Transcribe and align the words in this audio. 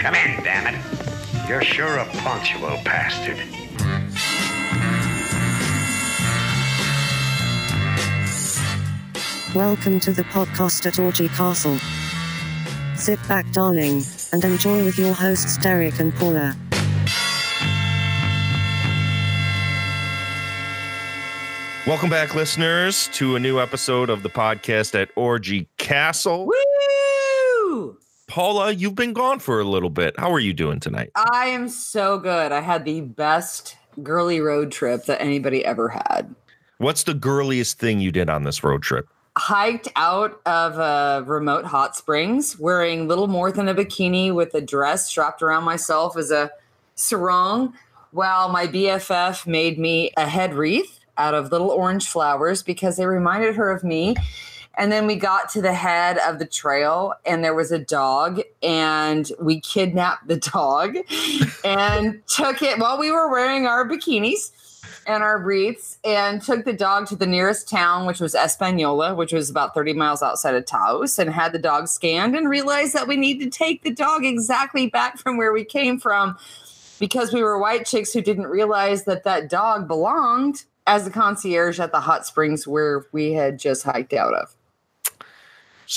Come 0.00 0.14
in, 0.14 0.42
damn 0.42 0.74
it. 0.74 1.46
You're 1.46 1.62
sure 1.62 1.98
a 1.98 2.06
punctual 2.06 2.80
bastard. 2.86 3.36
Welcome 9.54 10.00
to 10.00 10.10
the 10.10 10.22
podcast 10.22 10.86
at 10.86 10.98
Orgy 10.98 11.28
Castle. 11.28 11.76
Sit 12.96 13.18
back, 13.28 13.52
darling, 13.52 14.02
and 14.32 14.42
enjoy 14.42 14.86
with 14.86 14.98
your 14.98 15.12
hosts 15.12 15.58
Derrick 15.58 16.00
and 16.00 16.14
Paula. 16.14 16.56
Welcome 21.86 22.08
back, 22.08 22.34
listeners, 22.34 23.08
to 23.08 23.36
a 23.36 23.38
new 23.38 23.60
episode 23.60 24.08
of 24.08 24.22
the 24.22 24.30
podcast 24.30 24.98
at 24.98 25.10
Orgy 25.14 25.68
Castle. 25.76 26.46
Woo! 26.46 26.69
Paula, 28.30 28.70
you've 28.70 28.94
been 28.94 29.12
gone 29.12 29.40
for 29.40 29.58
a 29.58 29.64
little 29.64 29.90
bit. 29.90 30.14
How 30.16 30.32
are 30.32 30.38
you 30.38 30.52
doing 30.52 30.78
tonight? 30.78 31.10
I 31.16 31.46
am 31.46 31.68
so 31.68 32.16
good. 32.16 32.52
I 32.52 32.60
had 32.60 32.84
the 32.84 33.00
best 33.00 33.76
girly 34.04 34.40
road 34.40 34.70
trip 34.70 35.06
that 35.06 35.20
anybody 35.20 35.64
ever 35.64 35.88
had. 35.88 36.32
What's 36.78 37.02
the 37.02 37.12
girliest 37.12 37.80
thing 37.80 37.98
you 37.98 38.12
did 38.12 38.30
on 38.30 38.44
this 38.44 38.62
road 38.62 38.84
trip? 38.84 39.08
Hiked 39.36 39.88
out 39.96 40.40
of 40.46 40.78
a 40.78 41.24
remote 41.26 41.64
hot 41.64 41.96
springs 41.96 42.56
wearing 42.56 43.08
little 43.08 43.26
more 43.26 43.50
than 43.50 43.66
a 43.66 43.74
bikini 43.74 44.32
with 44.32 44.54
a 44.54 44.60
dress 44.60 45.08
strapped 45.08 45.42
around 45.42 45.64
myself 45.64 46.16
as 46.16 46.30
a 46.30 46.52
sarong 46.94 47.74
while 48.12 48.48
my 48.48 48.68
BFF 48.68 49.44
made 49.44 49.76
me 49.76 50.12
a 50.16 50.28
head 50.28 50.54
wreath 50.54 51.00
out 51.18 51.34
of 51.34 51.50
little 51.50 51.70
orange 51.70 52.06
flowers 52.06 52.62
because 52.62 52.96
they 52.96 53.06
reminded 53.06 53.56
her 53.56 53.72
of 53.72 53.82
me. 53.82 54.14
And 54.80 54.90
then 54.90 55.06
we 55.06 55.16
got 55.16 55.50
to 55.50 55.60
the 55.60 55.74
head 55.74 56.16
of 56.26 56.38
the 56.38 56.46
trail 56.46 57.12
and 57.26 57.44
there 57.44 57.52
was 57.52 57.70
a 57.70 57.78
dog 57.78 58.40
and 58.62 59.30
we 59.38 59.60
kidnapped 59.60 60.26
the 60.26 60.38
dog 60.38 60.96
and 61.66 62.26
took 62.26 62.62
it 62.62 62.78
while 62.78 62.98
we 62.98 63.12
were 63.12 63.30
wearing 63.30 63.66
our 63.66 63.86
bikinis 63.86 64.52
and 65.06 65.22
our 65.22 65.38
wreaths 65.38 65.98
and 66.02 66.40
took 66.40 66.64
the 66.64 66.72
dog 66.72 67.06
to 67.08 67.16
the 67.16 67.26
nearest 67.26 67.68
town, 67.68 68.06
which 68.06 68.20
was 68.20 68.34
Espanola, 68.34 69.14
which 69.14 69.34
was 69.34 69.50
about 69.50 69.74
30 69.74 69.92
miles 69.92 70.22
outside 70.22 70.54
of 70.54 70.64
Taos, 70.64 71.18
and 71.18 71.28
had 71.28 71.52
the 71.52 71.58
dog 71.58 71.86
scanned 71.86 72.34
and 72.34 72.48
realized 72.48 72.94
that 72.94 73.06
we 73.06 73.18
need 73.18 73.38
to 73.40 73.50
take 73.50 73.82
the 73.82 73.92
dog 73.92 74.24
exactly 74.24 74.86
back 74.86 75.18
from 75.18 75.36
where 75.36 75.52
we 75.52 75.62
came 75.62 76.00
from 76.00 76.38
because 76.98 77.34
we 77.34 77.42
were 77.42 77.58
white 77.58 77.84
chicks 77.84 78.14
who 78.14 78.22
didn't 78.22 78.46
realize 78.46 79.04
that 79.04 79.24
that 79.24 79.50
dog 79.50 79.86
belonged 79.86 80.64
as 80.86 81.06
a 81.06 81.10
concierge 81.10 81.78
at 81.78 81.92
the 81.92 82.00
hot 82.00 82.26
springs 82.26 82.66
where 82.66 83.04
we 83.12 83.34
had 83.34 83.58
just 83.58 83.82
hiked 83.82 84.14
out 84.14 84.32
of. 84.32 84.56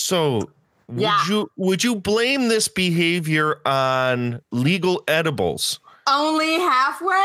So, 0.04 0.50
would 0.88 1.00
Yeah. 1.02 1.22
you 1.28 1.52
would 1.56 1.84
you 1.84 1.96
blame 1.96 2.48
this 2.48 2.68
behavior 2.68 3.60
on 3.64 4.42
legal 4.50 5.04
edibles? 5.08 5.80
Only 6.08 6.56
halfway? 6.56 7.24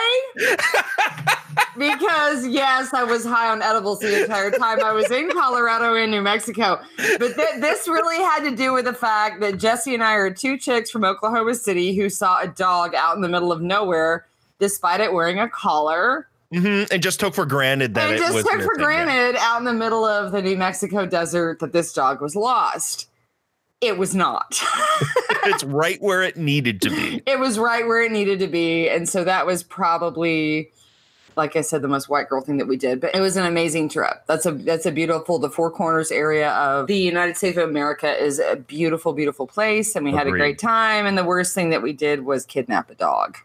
because, 1.79 2.47
yes, 2.47 2.93
I 2.93 3.05
was 3.05 3.25
high 3.25 3.49
on 3.49 3.63
edibles 3.63 4.01
the 4.01 4.23
entire 4.23 4.51
time 4.51 4.85
I 4.85 4.93
was 4.93 5.11
in 5.11 5.31
Colorado 5.31 5.95
and 5.95 6.11
New 6.13 6.21
Mexico. 6.21 6.79
But 7.19 7.35
th- 7.37 7.61
this 7.61 7.89
really 7.89 8.19
had 8.19 8.41
to 8.45 8.55
do 8.55 8.75
with 8.75 8.85
the 8.85 8.93
fact 8.93 9.41
that 9.41 9.57
Jesse 9.59 9.95
and 9.95 10.05
I 10.05 10.13
are 10.13 10.31
two 10.31 10.59
chicks 10.59 10.91
from 10.91 11.05
Oklahoma 11.05 11.55
City 11.55 11.97
who 11.97 12.11
saw 12.11 12.41
a 12.43 12.49
dog 12.49 12.95
out 12.95 13.17
in 13.17 13.23
the 13.23 13.29
middle 13.31 13.51
of 13.51 13.63
nowhere, 13.63 14.27
despite 14.59 15.01
it 15.01 15.13
wearing 15.13 15.39
a 15.41 15.49
collar. 15.49 16.29
Hmm 16.53 16.85
And 16.91 17.03
just 17.03 17.21
took 17.21 17.35
for 17.35 17.47
granted 17.47 17.95
that 17.95 18.07
and 18.09 18.17
it 18.17 18.19
just 18.19 18.35
was 18.35 18.45
took 18.45 18.53
for 18.53 18.59
missing. 18.59 18.75
Yeah. 18.79 19.05
granted 19.05 19.37
out 19.39 19.59
in 19.59 19.65
the 19.65 19.73
middle 19.73 20.05
of 20.05 20.33
the 20.33 20.41
New 20.41 20.57
Mexico 20.57 21.07
desert 21.07 21.61
that 21.61 21.73
this 21.73 21.93
dog 21.93 22.21
was 22.21 22.35
lost. 22.35 23.09
It 23.81 23.97
was 23.97 24.15
not. 24.15 24.61
it's 25.45 25.63
right 25.63 26.01
where 26.03 26.23
it 26.23 26.37
needed 26.37 26.83
to 26.83 26.91
be. 26.91 27.23
it 27.27 27.39
was 27.39 27.59
right 27.59 27.87
where 27.87 28.03
it 28.03 28.11
needed 28.11 28.41
to 28.41 28.49
be. 28.49 28.89
And 28.89 29.09
so 29.09 29.23
that 29.23 29.47
was 29.47 29.63
probably, 29.63 30.73
like 31.37 31.55
I 31.55 31.61
said, 31.61 31.83
the 31.83 31.89
most 31.89 32.09
white 32.09 32.29
girl 32.29 32.41
thing 32.41 32.57
that 32.57 32.67
we 32.67 32.77
did. 32.77 33.01
But 33.01 33.15
it 33.15 33.21
was 33.21 33.37
an 33.37 33.47
amazing 33.47 33.89
trip. 33.91 34.25
That's 34.27 34.47
a 34.47 34.53
that's 34.53 34.85
a 34.87 34.91
beautiful. 34.91 35.39
The 35.39 35.51
Four 35.51 35.71
Corners 35.71 36.11
area 36.11 36.51
of 36.55 36.89
the 36.89 36.99
United 36.99 37.37
States 37.37 37.57
of 37.57 37.69
America 37.69 38.11
is 38.11 38.41
a 38.41 38.57
beautiful, 38.57 39.13
beautiful 39.13 39.47
place, 39.47 39.95
and 39.95 40.05
we 40.05 40.11
had 40.11 40.27
a 40.27 40.31
great 40.31 40.59
time. 40.59 41.07
And 41.07 41.17
the 41.17 41.25
worst 41.25 41.55
thing 41.55 41.71
that 41.71 41.83
we 41.83 41.93
did 41.93 42.25
was 42.25 42.47
kidnap 42.47 42.91
a 42.91 42.97
dog. 42.97 43.39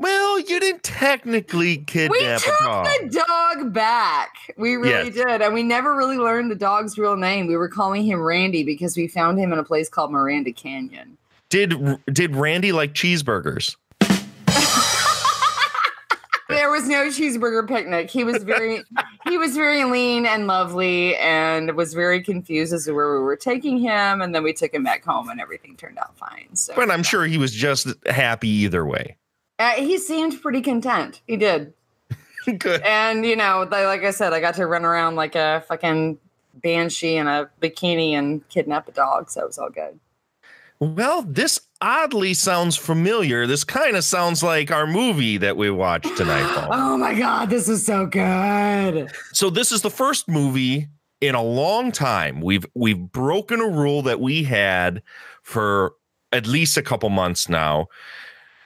Well, 0.00 0.40
you 0.40 0.58
didn't 0.58 0.82
technically 0.82 1.76
We 1.76 1.84
kidnap 1.84 2.40
took 2.40 2.54
a 2.60 2.64
dog. 2.64 2.86
the 3.02 3.24
dog 3.28 3.72
back. 3.74 4.30
We 4.56 4.76
really 4.76 5.12
Yes. 5.12 5.14
did. 5.14 5.42
And 5.42 5.52
we 5.52 5.62
never 5.62 5.94
really 5.94 6.16
learned 6.16 6.50
the 6.50 6.54
dog's 6.56 6.96
real 6.98 7.16
name. 7.16 7.46
We 7.46 7.56
were 7.56 7.68
calling 7.68 8.02
him 8.04 8.18
Randy 8.20 8.64
because 8.64 8.96
we 8.96 9.06
found 9.08 9.38
him 9.38 9.52
in 9.52 9.58
a 9.58 9.62
place 9.64 9.90
called 9.90 10.10
Miranda 10.10 10.52
Canyon. 10.52 11.18
Did 11.50 11.98
did 12.12 12.34
Randy 12.34 12.72
like 12.72 12.94
cheeseburgers? 12.94 13.76
There 16.48 16.68
was 16.68 16.88
no 16.88 17.06
cheeseburger 17.06 17.66
picnic. 17.68 18.10
He 18.10 18.24
was 18.24 18.42
very 18.42 18.82
he 19.28 19.38
was 19.38 19.54
very 19.54 19.84
lean 19.84 20.26
and 20.26 20.48
lovely 20.48 21.14
and 21.16 21.76
was 21.76 21.94
very 21.94 22.20
confused 22.24 22.72
as 22.72 22.86
to 22.86 22.92
where 22.92 23.12
we 23.12 23.20
were 23.20 23.36
taking 23.36 23.78
him. 23.78 24.20
And 24.20 24.34
then 24.34 24.42
we 24.42 24.52
took 24.52 24.74
him 24.74 24.82
back 24.82 25.04
home 25.04 25.28
and 25.28 25.40
everything 25.40 25.76
turned 25.76 25.98
out 25.98 26.16
fine. 26.18 26.48
So 26.54 26.72
But 26.74 26.90
I'm 26.90 27.04
sure 27.04 27.24
he 27.24 27.38
was 27.38 27.52
just 27.52 27.86
happy 28.06 28.48
either 28.48 28.84
way. 28.84 29.16
Uh, 29.60 29.72
he 29.72 29.98
seemed 29.98 30.40
pretty 30.40 30.62
content. 30.62 31.20
He 31.26 31.36
did. 31.36 31.74
Good. 32.58 32.80
And 32.82 33.24
you 33.26 33.36
know, 33.36 33.68
like 33.70 34.02
I 34.02 34.10
said, 34.10 34.32
I 34.32 34.40
got 34.40 34.54
to 34.54 34.66
run 34.66 34.84
around 34.84 35.16
like 35.16 35.34
a 35.34 35.62
fucking 35.68 36.18
banshee 36.54 37.16
in 37.16 37.26
a 37.26 37.50
bikini 37.60 38.12
and 38.12 38.46
kidnap 38.48 38.88
a 38.88 38.92
dog. 38.92 39.30
So 39.30 39.42
it 39.42 39.46
was 39.46 39.58
all 39.58 39.70
good. 39.70 40.00
Well, 40.80 41.22
this 41.22 41.60
oddly 41.82 42.32
sounds 42.32 42.76
familiar. 42.76 43.46
This 43.46 43.64
kind 43.64 43.96
of 43.96 44.04
sounds 44.04 44.42
like 44.42 44.70
our 44.70 44.86
movie 44.86 45.36
that 45.36 45.58
we 45.58 45.70
watched 45.70 46.16
tonight. 46.16 46.42
Paul. 46.54 46.68
Oh 46.72 46.96
my 46.96 47.14
god, 47.14 47.50
this 47.50 47.68
is 47.68 47.84
so 47.84 48.06
good. 48.06 49.12
so 49.32 49.50
this 49.50 49.70
is 49.70 49.82
the 49.82 49.90
first 49.90 50.26
movie 50.26 50.88
in 51.20 51.34
a 51.34 51.42
long 51.42 51.92
time. 51.92 52.40
We've 52.40 52.64
we've 52.74 52.98
broken 53.12 53.60
a 53.60 53.68
rule 53.68 54.00
that 54.02 54.20
we 54.20 54.44
had 54.44 55.02
for 55.42 55.92
at 56.32 56.46
least 56.46 56.78
a 56.78 56.82
couple 56.82 57.10
months 57.10 57.48
now 57.48 57.88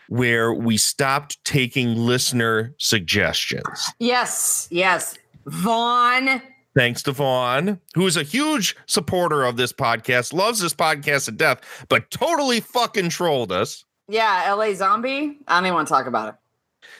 where 0.09 0.53
we 0.53 0.77
stopped 0.77 1.43
taking 1.45 1.95
listener 1.97 2.75
suggestions. 2.79 3.91
Yes, 3.99 4.69
yes. 4.71 5.17
Vaughn. 5.47 6.43
Thanks 6.77 7.03
to 7.05 7.13
Vaughn, 7.13 7.81
who 7.95 8.07
is 8.07 8.17
a 8.17 8.23
huge 8.25 8.75
supporter 8.87 9.45
of 9.45 9.57
this 9.57 9.73
podcast, 9.73 10.33
loves 10.33 10.59
this 10.61 10.75
podcast 10.75 11.27
to 11.27 11.31
death, 11.33 11.61
but 11.89 12.11
totally 12.11 12.61
fucking 12.61 13.11
trolled 13.11 13.53
us. 13.53 13.85
Yeah, 14.09 14.53
LA 14.53 14.75
Zombie. 14.75 15.39
I 15.47 15.57
don't 15.57 15.67
even 15.67 15.75
want 15.75 15.89
to 15.89 15.95
talk 15.95 16.07
about 16.07 16.31
it. 16.31 16.35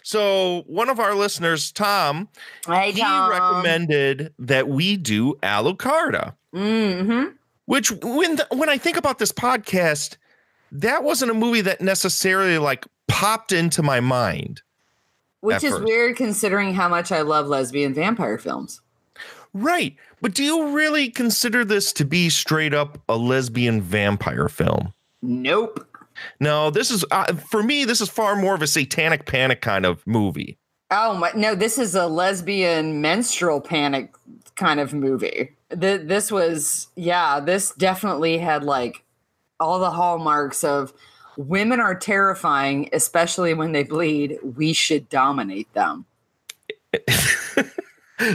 So 0.03 0.63
one 0.67 0.89
of 0.89 1.01
our 1.01 1.15
listeners, 1.15 1.73
Tom, 1.73 2.29
Hey, 2.67 2.93
he 2.93 3.01
Tom. 3.01 3.31
recommended 3.31 4.33
that 4.39 4.69
we 4.69 4.97
do 4.97 5.35
Alucarda, 5.43 6.35
Mm-hmm. 6.55 7.35
which 7.67 7.91
when 7.91 8.37
the, 8.37 8.47
when 8.53 8.69
I 8.69 8.79
think 8.79 8.97
about 8.97 9.19
this 9.19 9.33
podcast, 9.33 10.17
that 10.75 11.05
wasn't 11.05 11.31
a 11.31 11.35
movie 11.35 11.61
that 11.63 11.81
necessarily 11.81 12.59
like 12.59 12.85
popped 13.09 13.53
into 13.53 13.83
my 13.83 14.01
mind. 14.01 14.61
Which 15.41 15.63
is 15.63 15.73
first. 15.73 15.85
weird 15.85 16.17
considering 16.17 16.75
how 16.75 16.89
much 16.89 17.13
I 17.13 17.21
love 17.21 17.47
lesbian 17.47 17.95
vampire 17.95 18.39
films. 18.39 18.81
Right. 19.53 19.95
But 20.21 20.35
do 20.35 20.43
you 20.43 20.69
really 20.69 21.11
consider 21.11 21.65
this 21.65 21.93
to 21.95 22.05
be 22.05 22.29
straight 22.29 22.75
up 22.75 22.99
a 23.09 23.17
lesbian 23.17 23.81
vampire 23.83 24.49
film? 24.49 24.93
Nope. 25.23 25.87
No, 26.41 26.71
this 26.71 26.91
is 26.91 27.05
uh, 27.11 27.35
for 27.35 27.63
me. 27.63 27.85
This 27.85 28.01
is 28.01 28.09
far 28.09 28.37
more 28.37 28.55
of 28.55 28.63
a 28.63 28.67
satanic 28.67 29.27
panic 29.27 29.61
kind 29.61 29.85
of 29.85 30.05
movie. 30.07 30.59
Oh 30.91 31.15
my 31.15 31.31
no, 31.35 31.55
this 31.55 31.79
is 31.79 31.95
a 31.95 32.07
lesbian 32.07 33.01
menstrual 33.01 33.61
panic 33.61 34.15
kind 34.57 34.81
of 34.81 34.95
movie. 34.95 35.51
Th- 35.79 36.03
this 36.07 36.31
was 36.31 36.89
yeah, 36.95 37.41
this 37.41 37.73
definitely 37.73 38.39
had 38.39 38.65
like 38.65 39.04
all 39.61 39.79
the 39.79 39.91
hallmarks 39.91 40.65
of 40.65 40.93
women 41.37 41.81
are 41.81 41.95
terrifying, 41.95 42.89
especially 42.93 43.55
when 43.55 43.73
they 43.73 43.85
bleed. 43.85 44.39
We 44.43 44.73
should 44.73 45.09
dominate 45.09 45.73
them. 45.75 46.07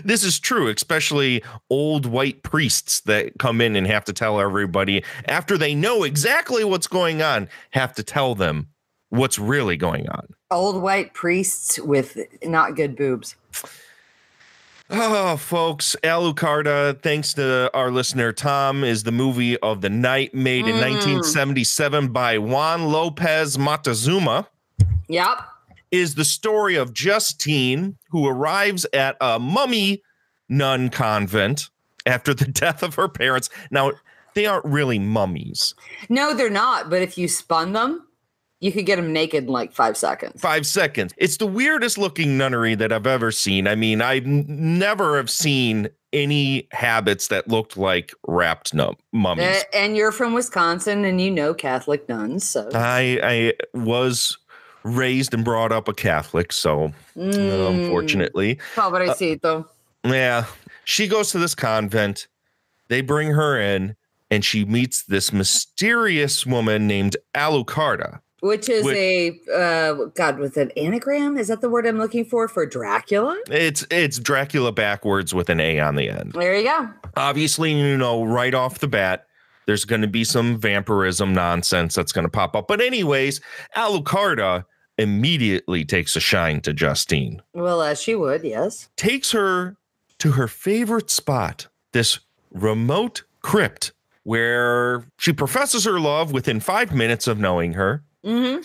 this 0.04 0.24
is 0.24 0.40
true, 0.40 0.68
especially 0.68 1.44
old 1.70 2.06
white 2.06 2.44
priests 2.44 3.02
that 3.02 3.38
come 3.40 3.62
in 3.62 3.76
and 3.76 3.88
have 3.88 4.06
to 4.06 4.14
tell 4.14 4.40
everybody 4.40 5.04
after 5.26 5.58
they 5.58 5.74
know 5.74 6.04
exactly 6.04 6.64
what's 6.64 6.88
going 6.88 7.22
on, 7.22 7.48
have 7.72 7.94
to 7.96 8.04
tell 8.04 8.36
them 8.36 8.68
what's 9.10 9.40
really 9.40 9.78
going 9.78 10.08
on. 10.10 10.28
Old 10.52 10.82
white 10.82 11.14
priests 11.14 11.80
with 11.80 12.18
not 12.44 12.76
good 12.76 12.96
boobs. 12.96 13.36
Oh, 14.92 15.38
folks, 15.38 15.96
Alucarda, 16.04 17.00
thanks 17.04 17.34
to 17.36 17.70
our 17.76 17.92
listener 17.92 18.32
Tom, 18.32 18.84
is 18.84 19.04
the 19.04 19.12
movie 19.12 19.56
of 19.60 19.82
the 19.82 19.90
night 19.90 20.34
made 20.34 20.68
in 20.68 20.76
Mm. 20.78 20.82
1977 20.82 22.08
by 22.08 22.38
Juan 22.40 22.86
Lopez 22.92 23.58
Moctezuma. 23.58 24.48
Yep. 25.08 25.40
is 25.92 26.14
the 26.14 26.24
story 26.26 26.76
of 26.76 26.94
Justine, 26.94 27.98
who 28.12 28.28
arrives 28.28 28.86
at 28.94 29.18
a 29.20 29.40
mummy 29.40 30.04
nun 30.48 30.90
convent 30.90 31.70
after 32.06 32.32
the 32.32 32.46
death 32.52 32.84
of 32.84 32.94
her 32.94 33.08
parents. 33.08 33.50
Now, 33.72 33.94
they 34.36 34.46
aren't 34.46 34.66
really 34.66 35.00
mummies. 35.00 35.74
No, 36.08 36.36
they're 36.36 36.52
not. 36.52 36.92
But 36.92 37.02
if 37.02 37.18
you 37.18 37.28
spun 37.28 37.74
them, 37.74 38.06
You 38.62 38.72
could 38.74 38.86
get 38.86 38.98
them 38.98 39.14
naked 39.14 39.46
in 39.46 39.50
like 39.50 39.72
five 39.72 39.96
seconds. 39.96 40.42
Five 40.42 40.66
seconds. 40.68 41.14
It's 41.18 41.38
the 41.38 41.46
weirdest 41.48 41.98
looking 41.98 42.38
nunnery 42.38 42.76
that 42.76 42.92
I've 42.92 43.08
ever 43.08 43.32
seen. 43.32 43.68
I 43.68 43.76
mean, 43.76 44.02
I 44.02 44.20
never 44.20 45.16
have 45.18 45.30
seen 45.30 45.88
any 46.12 46.68
habits 46.72 47.28
that 47.30 47.48
looked 47.48 47.78
like 47.78 48.14
wrapped 48.28 48.74
num- 48.74 48.96
mummies. 49.14 49.46
Uh, 49.46 49.62
and 49.74 49.96
you're 49.96 50.12
from 50.12 50.34
Wisconsin 50.34 51.06
and 51.06 51.22
you 51.22 51.32
know 51.32 51.54
Catholic 51.54 52.10
nuns. 52.10 52.44
So 52.50 52.70
I 52.74 53.20
I 53.24 53.54
was 53.74 54.38
raised 54.84 55.34
and 55.34 55.46
brought 55.46 55.72
up 55.72 55.88
a 55.88 55.94
Catholic, 55.94 56.52
so 56.52 56.92
Mm, 57.18 57.84
unfortunately, 57.84 58.58
Pobrecito. 58.76 59.66
yeah. 60.04 60.46
She 60.86 61.08
goes 61.08 61.32
to 61.32 61.38
this 61.38 61.54
convent. 61.54 62.28
They 62.88 63.02
bring 63.02 63.32
her 63.32 63.60
in, 63.60 63.96
and 64.32 64.44
she 64.44 64.66
meets 64.66 65.04
this 65.04 65.32
mysterious 65.32 66.46
woman 66.46 66.88
named 66.88 67.16
Alucarda. 67.36 68.20
Which 68.42 68.70
is 68.70 68.86
Which- 68.86 68.96
a 68.96 69.40
uh, 69.54 69.94
God 70.16 70.40
with 70.40 70.58
an 70.58 70.72
anagram? 70.72 71.38
Is 71.38 71.50
that 71.50 71.62
the 71.62 71.70
word 71.70 71.86
I'm 71.86 71.98
looking 71.98 72.26
for 72.26 72.48
for 72.48 72.66
Dracula? 72.66 73.38
It's 73.50 73.86
it's 73.92 74.20
Dracula 74.20 74.72
backwards 74.72 75.34
with 75.34 75.50
an 75.50 75.60
A 75.60 75.80
on 75.80 75.96
the 75.96 76.10
end. 76.10 76.34
There 76.34 76.56
you 76.58 76.64
go. 76.64 76.90
Obviously, 77.18 77.74
you 77.74 77.98
know, 77.98 78.24
right 78.24 78.54
off 78.54 78.80
the 78.80 78.88
bat, 78.88 79.26
there's 79.66 79.86
going 79.86 80.02
to 80.02 80.08
be 80.08 80.24
some 80.24 80.58
vampirism 80.58 81.34
nonsense 81.34 81.96
that's 81.96 82.12
going 82.12 82.26
to 82.26 82.30
pop 82.30 82.56
up. 82.56 82.68
But 82.68 82.82
anyways, 82.82 83.42
Alucarda 83.76 84.66
immediately 84.98 85.86
takes 85.86 86.16
a 86.16 86.20
shine 86.20 86.62
to 86.62 86.74
Justine. 86.74 87.42
Well, 87.54 87.82
as 87.82 88.02
she 88.02 88.16
would, 88.16 88.44
yes. 88.44 88.90
takes 88.98 89.32
her 89.32 89.78
to 90.20 90.32
her 90.34 90.48
favorite 90.48 91.10
spot, 91.10 91.68
this 91.94 92.20
remote 92.52 93.24
crypt, 93.42 93.94
where 94.24 95.06
she 95.18 95.32
professes 95.32 95.86
her 95.86 96.00
love 96.00 96.34
within 96.34 96.60
five 96.60 96.94
minutes 96.94 97.28
of 97.28 97.40
knowing 97.40 97.74
her, 97.74 98.04
Mm-hmm. 98.26 98.62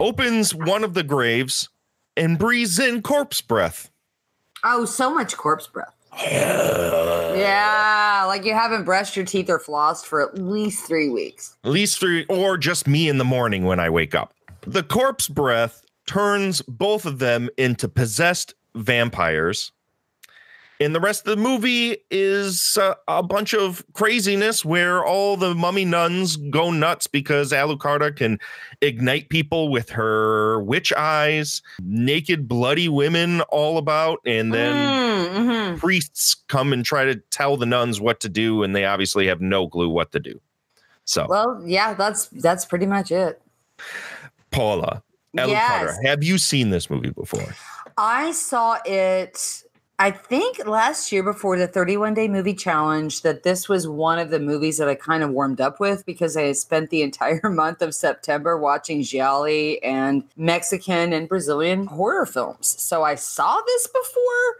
opens 0.00 0.54
one 0.54 0.82
of 0.84 0.94
the 0.94 1.02
graves, 1.02 1.68
and 2.16 2.38
breathes 2.38 2.78
in 2.78 3.02
corpse 3.02 3.40
breath. 3.40 3.90
Oh, 4.64 4.84
so 4.84 5.12
much 5.14 5.36
corpse 5.36 5.66
breath. 5.66 5.94
Yeah, 7.34 8.24
like 8.28 8.44
you 8.44 8.54
haven't 8.54 8.84
brushed 8.84 9.16
your 9.16 9.24
teeth 9.24 9.50
or 9.50 9.58
flossed 9.58 10.04
for 10.04 10.22
at 10.22 10.38
least 10.38 10.86
three 10.86 11.08
weeks. 11.10 11.56
At 11.64 11.72
least 11.72 11.98
three, 11.98 12.24
or 12.26 12.56
just 12.56 12.86
me 12.86 13.08
in 13.08 13.18
the 13.18 13.24
morning 13.24 13.64
when 13.64 13.80
I 13.80 13.90
wake 13.90 14.14
up. 14.14 14.32
The 14.60 14.84
corpse 14.84 15.26
breath 15.26 15.82
turns 16.06 16.62
both 16.62 17.06
of 17.06 17.18
them 17.18 17.50
into 17.58 17.88
possessed 17.88 18.54
vampires. 18.76 19.72
And 20.80 20.92
the 20.94 21.00
rest 21.00 21.26
of 21.26 21.36
the 21.36 21.42
movie 21.42 21.96
is 22.10 22.76
uh, 22.80 22.94
a 23.06 23.22
bunch 23.22 23.54
of 23.54 23.84
craziness 23.92 24.64
where 24.64 25.04
all 25.04 25.36
the 25.36 25.54
mummy 25.54 25.84
nuns 25.84 26.36
go 26.36 26.72
nuts 26.72 27.06
because 27.06 27.52
Alucarda 27.52 28.14
can 28.14 28.40
ignite 28.80 29.28
people 29.28 29.70
with 29.70 29.88
her 29.90 30.60
witch 30.62 30.92
eyes, 30.92 31.62
naked, 31.80 32.48
bloody 32.48 32.88
women 32.88 33.40
all 33.42 33.78
about, 33.78 34.18
and 34.26 34.52
then 34.52 34.74
Mm, 34.74 35.28
mhm. 35.28 35.78
priests 35.78 36.34
come 36.48 36.72
and 36.72 36.84
try 36.84 37.04
to 37.04 37.14
tell 37.30 37.56
the 37.56 37.66
nuns 37.66 38.00
what 38.00 38.18
to 38.20 38.28
do, 38.28 38.64
and 38.64 38.74
they 38.74 38.84
obviously 38.84 39.26
have 39.28 39.40
no 39.40 39.68
clue 39.68 39.88
what 39.88 40.10
to 40.12 40.18
do. 40.20 40.40
So, 41.04 41.26
Well, 41.28 41.62
yeah, 41.64 41.94
that's 41.94 42.26
that's 42.28 42.64
pretty 42.64 42.86
much 42.86 43.12
it. 43.12 43.40
Paula, 44.50 45.02
Alucarda, 45.36 45.48
Yes. 45.48 45.98
have 46.04 46.24
you 46.24 46.38
seen 46.38 46.70
this 46.70 46.90
movie 46.90 47.10
before? 47.10 47.46
I 47.96 48.32
saw 48.32 48.78
it, 48.84 49.62
I 50.04 50.10
think 50.10 50.66
last 50.66 51.12
year 51.12 51.22
before 51.22 51.56
the 51.56 51.66
31 51.66 52.12
day 52.12 52.28
movie 52.28 52.52
challenge, 52.52 53.22
that 53.22 53.42
this 53.42 53.70
was 53.70 53.88
one 53.88 54.18
of 54.18 54.28
the 54.28 54.38
movies 54.38 54.76
that 54.76 54.86
I 54.86 54.96
kind 54.96 55.22
of 55.22 55.30
warmed 55.30 55.62
up 55.62 55.80
with 55.80 56.04
because 56.04 56.36
I 56.36 56.52
spent 56.52 56.90
the 56.90 57.00
entire 57.08 57.48
month 57.48 57.80
of 57.80 57.94
September 57.94 58.58
watching 58.58 59.02
Gialli 59.02 59.82
and 59.82 60.22
Mexican 60.36 61.14
and 61.14 61.26
Brazilian 61.26 61.86
horror 61.86 62.26
films. 62.26 62.66
So 62.82 63.02
I 63.02 63.14
saw 63.14 63.58
this 63.66 63.86
before, 63.86 64.56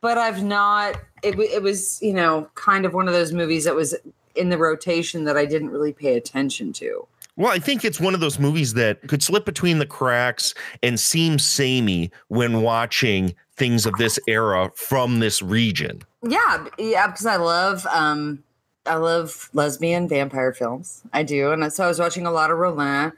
but 0.00 0.18
I've 0.18 0.44
not, 0.44 1.00
it, 1.24 1.36
it 1.36 1.64
was, 1.64 2.00
you 2.00 2.14
know, 2.14 2.48
kind 2.54 2.84
of 2.84 2.94
one 2.94 3.08
of 3.08 3.12
those 3.12 3.32
movies 3.32 3.64
that 3.64 3.74
was 3.74 3.96
in 4.36 4.50
the 4.50 4.58
rotation 4.58 5.24
that 5.24 5.36
I 5.36 5.46
didn't 5.46 5.70
really 5.70 5.92
pay 5.92 6.16
attention 6.16 6.72
to. 6.74 7.08
Well, 7.36 7.50
I 7.50 7.58
think 7.58 7.84
it's 7.84 7.98
one 7.98 8.14
of 8.14 8.20
those 8.20 8.38
movies 8.38 8.74
that 8.74 9.08
could 9.08 9.22
slip 9.22 9.44
between 9.44 9.78
the 9.78 9.86
cracks 9.86 10.54
and 10.82 11.00
seem 11.00 11.38
samey 11.40 12.12
when 12.28 12.62
watching 12.62 13.34
things 13.60 13.84
of 13.84 13.94
this 13.98 14.18
era 14.26 14.72
from 14.74 15.20
this 15.20 15.42
region. 15.42 16.02
Yeah, 16.26 16.66
yeah, 16.78 17.06
because 17.06 17.26
I 17.26 17.36
love 17.36 17.86
um 17.86 18.42
I 18.86 18.96
love 18.96 19.50
lesbian 19.52 20.08
vampire 20.08 20.52
films. 20.52 21.02
I 21.12 21.22
do. 21.22 21.52
And 21.52 21.70
so 21.72 21.84
I 21.84 21.88
was 21.88 22.00
watching 22.00 22.26
a 22.26 22.32
lot 22.32 22.50
of 22.50 22.58
Rollin. 22.58 23.12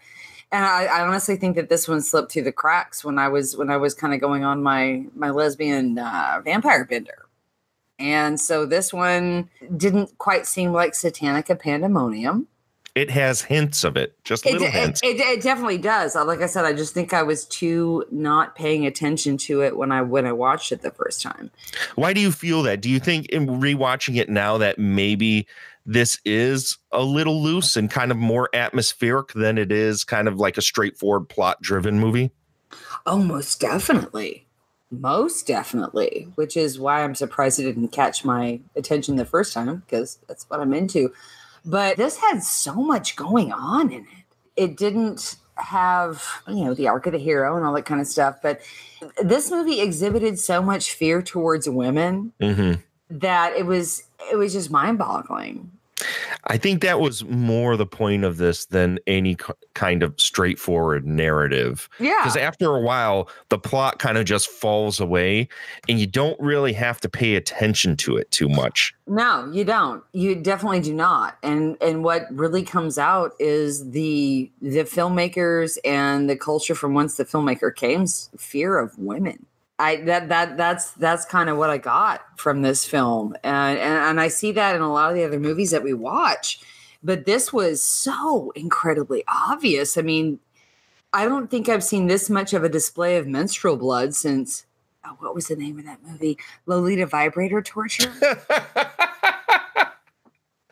And 0.50 0.65
I, 0.67 0.85
I 0.85 1.06
honestly 1.06 1.37
think 1.37 1.56
that 1.56 1.71
this 1.71 1.89
one 1.89 2.03
slipped 2.03 2.33
through 2.33 2.43
the 2.43 2.53
cracks 2.53 3.05
when 3.05 3.19
I 3.19 3.29
was 3.29 3.56
when 3.56 3.71
I 3.71 3.79
was 3.79 3.94
kind 3.94 4.12
of 4.12 4.21
going 4.21 4.44
on 4.44 4.62
my 4.62 5.06
my 5.15 5.31
lesbian 5.31 5.99
uh, 5.99 6.43
vampire 6.44 6.85
bender. 6.85 7.27
And 7.99 8.41
so 8.41 8.67
this 8.67 8.93
one 8.93 9.49
didn't 9.77 10.19
quite 10.19 10.47
seem 10.47 10.73
like 10.73 10.93
Satanico 10.93 11.59
Pandemonium. 11.59 12.49
It 12.94 13.11
has 13.11 13.41
hints 13.41 13.85
of 13.85 13.97
it, 13.97 14.23
just 14.23 14.44
It, 14.44 14.53
little 14.53 14.67
it, 14.69 14.73
hints. 14.75 15.00
it, 15.03 15.19
it 15.19 15.43
definitely 15.43 15.79
does. 15.79 16.15
Uh, 16.15 16.27
Like 16.27 16.41
I 16.43 16.47
said, 16.47 16.67
I 16.67 16.75
just 16.75 16.93
think 16.93 17.15
I 17.15 17.23
was 17.23 17.47
too 17.47 18.05
not 18.11 18.55
paying 18.55 18.85
attention 18.85 19.39
to 19.39 19.62
it 19.62 19.77
when 19.79 19.91
I 19.91 20.03
when 20.03 20.27
I 20.27 20.33
watched 20.33 20.73
it 20.73 20.83
the 20.83 20.91
first 20.91 21.23
time. 21.23 21.50
Why 21.94 22.12
do 22.12 22.21
you 22.21 22.31
feel 22.31 22.62
that? 22.65 22.83
Do 22.83 22.91
you 22.91 23.00
think 23.00 23.27
in 23.27 23.47
rewatching 23.47 24.17
it 24.17 24.29
now 24.29 24.59
that 24.59 24.79
maybe 24.79 25.47
this 25.87 26.21
is 26.27 26.77
a 26.93 27.03
little 27.03 27.43
loose 27.43 27.77
and 27.77 27.91
kind 27.91 28.11
of 28.11 28.19
more 28.19 28.50
atmospheric 28.53 29.33
than 29.33 29.56
it 29.56 29.73
is 29.73 30.05
kind 30.05 30.29
of 30.29 30.37
like 30.39 30.59
a 30.59 30.62
straightforward 30.62 31.29
plot 31.31 31.62
driven 31.62 31.99
movie? 31.99 32.31
Oh, 33.06 33.19
most 33.19 33.59
definitely. 33.59 34.47
Most 34.91 35.47
definitely. 35.47 36.29
Which 36.35 36.59
is 36.59 36.79
why 36.79 37.03
I'm 37.03 37.15
surprised 37.15 37.59
it 37.59 37.62
didn't 37.65 37.89
catch 37.89 38.25
my 38.25 38.61
attention 38.77 39.17
the 39.17 39.25
first 39.25 39.55
time 39.55 39.77
because 39.87 40.19
that's 40.29 40.44
what 40.50 40.61
I'm 40.61 40.75
into. 40.75 41.12
But 41.64 41.97
this 41.97 42.17
had 42.17 42.43
so 42.43 42.75
much 42.75 43.17
going 43.17 43.53
on 43.53 43.93
in 43.93 44.00
it. 44.03 44.06
It 44.56 44.76
didn't 44.76 45.37
have, 45.56 46.25
you 46.49 46.64
know, 46.64 46.75
the 46.75 46.88
arc 46.88 47.06
of 47.06 47.12
the 47.12 47.19
hero 47.19 47.56
and 47.56 47.64
all 47.64 47.73
that 47.75 47.85
kind 47.85 48.00
of 48.00 48.06
stuff. 48.06 48.37
But 48.43 48.61
this 49.23 49.50
movie 49.50 49.81
exhibited 49.81 50.38
so 50.38 50.61
much 50.62 50.93
fear 50.93 51.23
towards 51.23 51.69
women 51.69 52.32
Mm-hmm. 52.41 52.81
that 53.19 53.55
it 53.55 53.67
was 53.67 54.05
it 54.31 54.37
was 54.37 54.53
just 54.53 54.70
mind 54.70 54.99
boggling. 54.99 55.70
I 56.44 56.56
think 56.56 56.82
that 56.82 57.00
was 57.00 57.25
more 57.25 57.76
the 57.76 57.87
point 57.87 58.25
of 58.25 58.37
this 58.37 58.66
than 58.66 58.99
any 59.06 59.37
kind 59.75 60.02
of 60.02 60.14
straightforward 60.20 61.06
narrative. 61.06 61.88
Yeah. 61.98 62.17
Because 62.22 62.36
after 62.36 62.74
a 62.74 62.81
while, 62.81 63.29
the 63.48 63.58
plot 63.58 63.98
kind 63.98 64.19
of 64.19 64.24
just 64.24 64.48
falls 64.48 65.00
away 65.00 65.48
and 65.88 66.00
you 66.00 66.06
don't 66.06 66.38
really 66.41 66.72
have 66.72 67.00
to 67.00 67.08
pay 67.08 67.36
attention 67.36 67.96
to 67.98 68.17
it 68.17 68.31
too 68.31 68.48
much. 68.48 68.94
No, 69.06 69.50
you 69.53 69.65
don't. 69.65 70.03
You 70.12 70.34
definitely 70.34 70.81
do 70.81 70.94
not. 70.94 71.38
And 71.43 71.77
and 71.81 72.05
what 72.05 72.27
really 72.31 72.62
comes 72.62 72.98
out 72.98 73.32
is 73.38 73.91
the 73.91 74.50
the 74.60 74.84
filmmakers 74.84 75.79
and 75.84 76.29
the 76.31 76.36
culture 76.36 76.74
from 76.74 76.94
whence 76.94 77.17
the 77.17 77.24
filmmaker 77.24 77.74
came's 77.74 78.31
fear 78.36 78.79
of 78.79 78.98
women. 78.98 79.46
I 79.82 79.96
that 80.03 80.29
that 80.29 80.56
that's 80.56 80.93
that's 80.93 81.24
kind 81.24 81.48
of 81.48 81.58
what 81.58 81.69
I 81.69 81.79
got 81.79 82.20
from 82.39 82.62
this 82.62 82.84
film. 82.84 83.34
And, 83.43 83.79
and 83.79 83.98
and 83.98 84.20
I 84.20 84.29
see 84.29 84.53
that 84.53 84.77
in 84.77 84.82
a 84.82 84.93
lot 84.93 85.10
of 85.10 85.17
the 85.17 85.24
other 85.24 85.41
movies 85.41 85.72
that 85.72 85.82
we 85.82 85.93
watch. 85.93 86.60
But 87.03 87.27
this 87.27 87.53
was 87.53 87.82
so 87.82 88.53
incredibly 88.55 89.24
obvious. 89.27 89.98
I 89.98 90.03
mean, 90.03 90.39
I 91.12 91.24
don't 91.24 91.51
think 91.51 91.69
I've 91.69 91.82
seen 91.82 92.06
this 92.06 92.31
much 92.31 92.53
of 92.53 92.62
a 92.62 92.69
display 92.69 93.17
of 93.17 93.27
menstrual 93.27 93.77
blood 93.77 94.15
since 94.15 94.67
oh, 95.05 95.17
what 95.19 95.34
was 95.34 95.48
the 95.48 95.56
name 95.56 95.81
of 95.81 95.84
that 95.84 95.98
movie? 96.06 96.39
Lolita 96.67 97.06
Vibrator 97.06 97.60
Torture. 97.60 98.12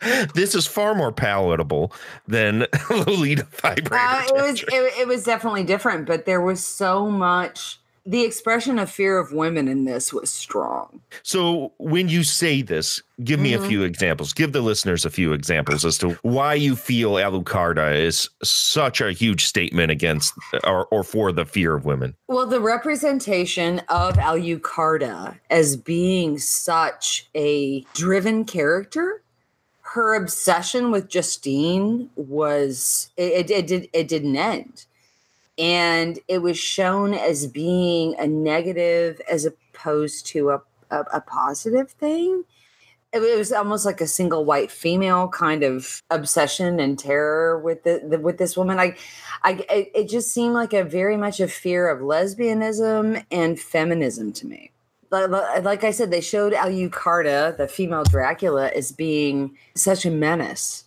this 0.35 0.55
is 0.55 0.69
far 0.69 0.95
more 0.95 1.11
palatable 1.11 1.93
than 2.29 2.67
Lolita 2.91 3.49
Vibrator. 3.51 3.95
Uh, 3.95 4.25
it 4.29 4.35
was 4.35 4.63
it, 4.63 5.01
it 5.01 5.09
was 5.09 5.25
definitely 5.25 5.65
different, 5.65 6.07
but 6.07 6.27
there 6.27 6.41
was 6.41 6.65
so 6.65 7.11
much. 7.11 7.81
The 8.11 8.25
expression 8.25 8.81
of 8.81 8.91
fear 8.91 9.19
of 9.21 9.33
women 9.33 9.69
in 9.69 9.85
this 9.85 10.13
was 10.13 10.31
strong. 10.31 11.01
So 11.23 11.73
when 11.79 12.09
you 12.09 12.25
say 12.25 12.61
this, 12.61 13.01
give 13.23 13.39
me 13.39 13.53
Mhm. 13.53 13.65
a 13.65 13.69
few 13.69 13.83
examples. 13.85 14.33
Give 14.33 14.53
the 14.53 14.63
listeners 14.63 15.05
a 15.05 15.11
few 15.11 15.33
examples 15.33 15.85
as 15.85 15.97
to 15.99 16.19
why 16.23 16.55
you 16.55 16.75
feel 16.75 17.13
Alucarda 17.13 17.97
is 17.97 18.29
such 18.43 19.01
a 19.01 19.13
huge 19.13 19.45
statement 19.45 19.93
against 19.93 20.35
or, 20.65 20.87
or 20.87 21.05
for 21.05 21.31
the 21.31 21.45
fear 21.45 21.77
of 21.77 21.85
women. 21.85 22.17
Well, 22.27 22.47
the 22.47 22.61
representation 22.61 23.79
of 23.89 24.17
Alucarda 24.17 25.39
as 25.49 25.77
being 25.77 26.37
such 26.39 27.29
a 27.37 27.83
driven 27.95 28.45
character, 28.45 29.23
her 29.83 30.17
obsession 30.17 30.91
with 30.91 31.09
Justine 31.09 32.11
was 32.17 33.11
it, 33.17 33.33
it, 33.33 33.51
it 33.53 33.67
did 33.69 33.89
it 33.93 34.09
didn't 34.09 34.35
end. 34.37 34.87
And 35.61 36.19
it 36.27 36.39
was 36.39 36.59
shown 36.59 37.13
as 37.13 37.47
being 37.47 38.15
a 38.19 38.27
negative 38.27 39.21
as 39.31 39.45
opposed 39.45 40.27
to 40.29 40.51
a, 40.51 40.63
a, 40.91 41.01
a 41.13 41.21
positive 41.21 41.91
thing. 41.91 42.45
it 43.13 43.39
was 43.39 43.53
almost 43.53 43.85
like 43.85 44.01
a 44.01 44.07
single 44.07 44.47
white 44.47 44.71
female 44.71 45.29
kind 45.29 45.63
of 45.63 46.03
obsession 46.11 46.81
and 46.81 46.99
terror 46.99 47.59
with 47.59 47.83
the, 47.83 48.03
the 48.09 48.19
with 48.19 48.39
this 48.39 48.57
woman. 48.57 48.79
I, 48.79 48.97
I 49.43 49.67
it, 49.69 50.09
just 50.09 50.33
seemed 50.33 50.55
like 50.55 50.73
a 50.73 50.83
very 50.83 51.19
much 51.19 51.41
a 51.41 51.49
fear 51.49 51.91
of 51.91 52.01
lesbianism 52.01 53.23
and 53.31 53.61
feminism 53.61 54.33
to 54.33 54.47
me. 54.47 54.71
Like, 55.11 55.29
like 55.65 55.85
I 55.85 55.91
said, 55.91 56.11
they 56.11 56.21
showed 56.21 56.53
Alucarda, 56.53 57.57
the 57.57 57.67
female 57.67 58.05
Dracula, 58.05 58.69
as 58.69 58.93
being 58.93 59.59
such 59.75 60.07
a 60.07 60.11
menace. 60.11 60.85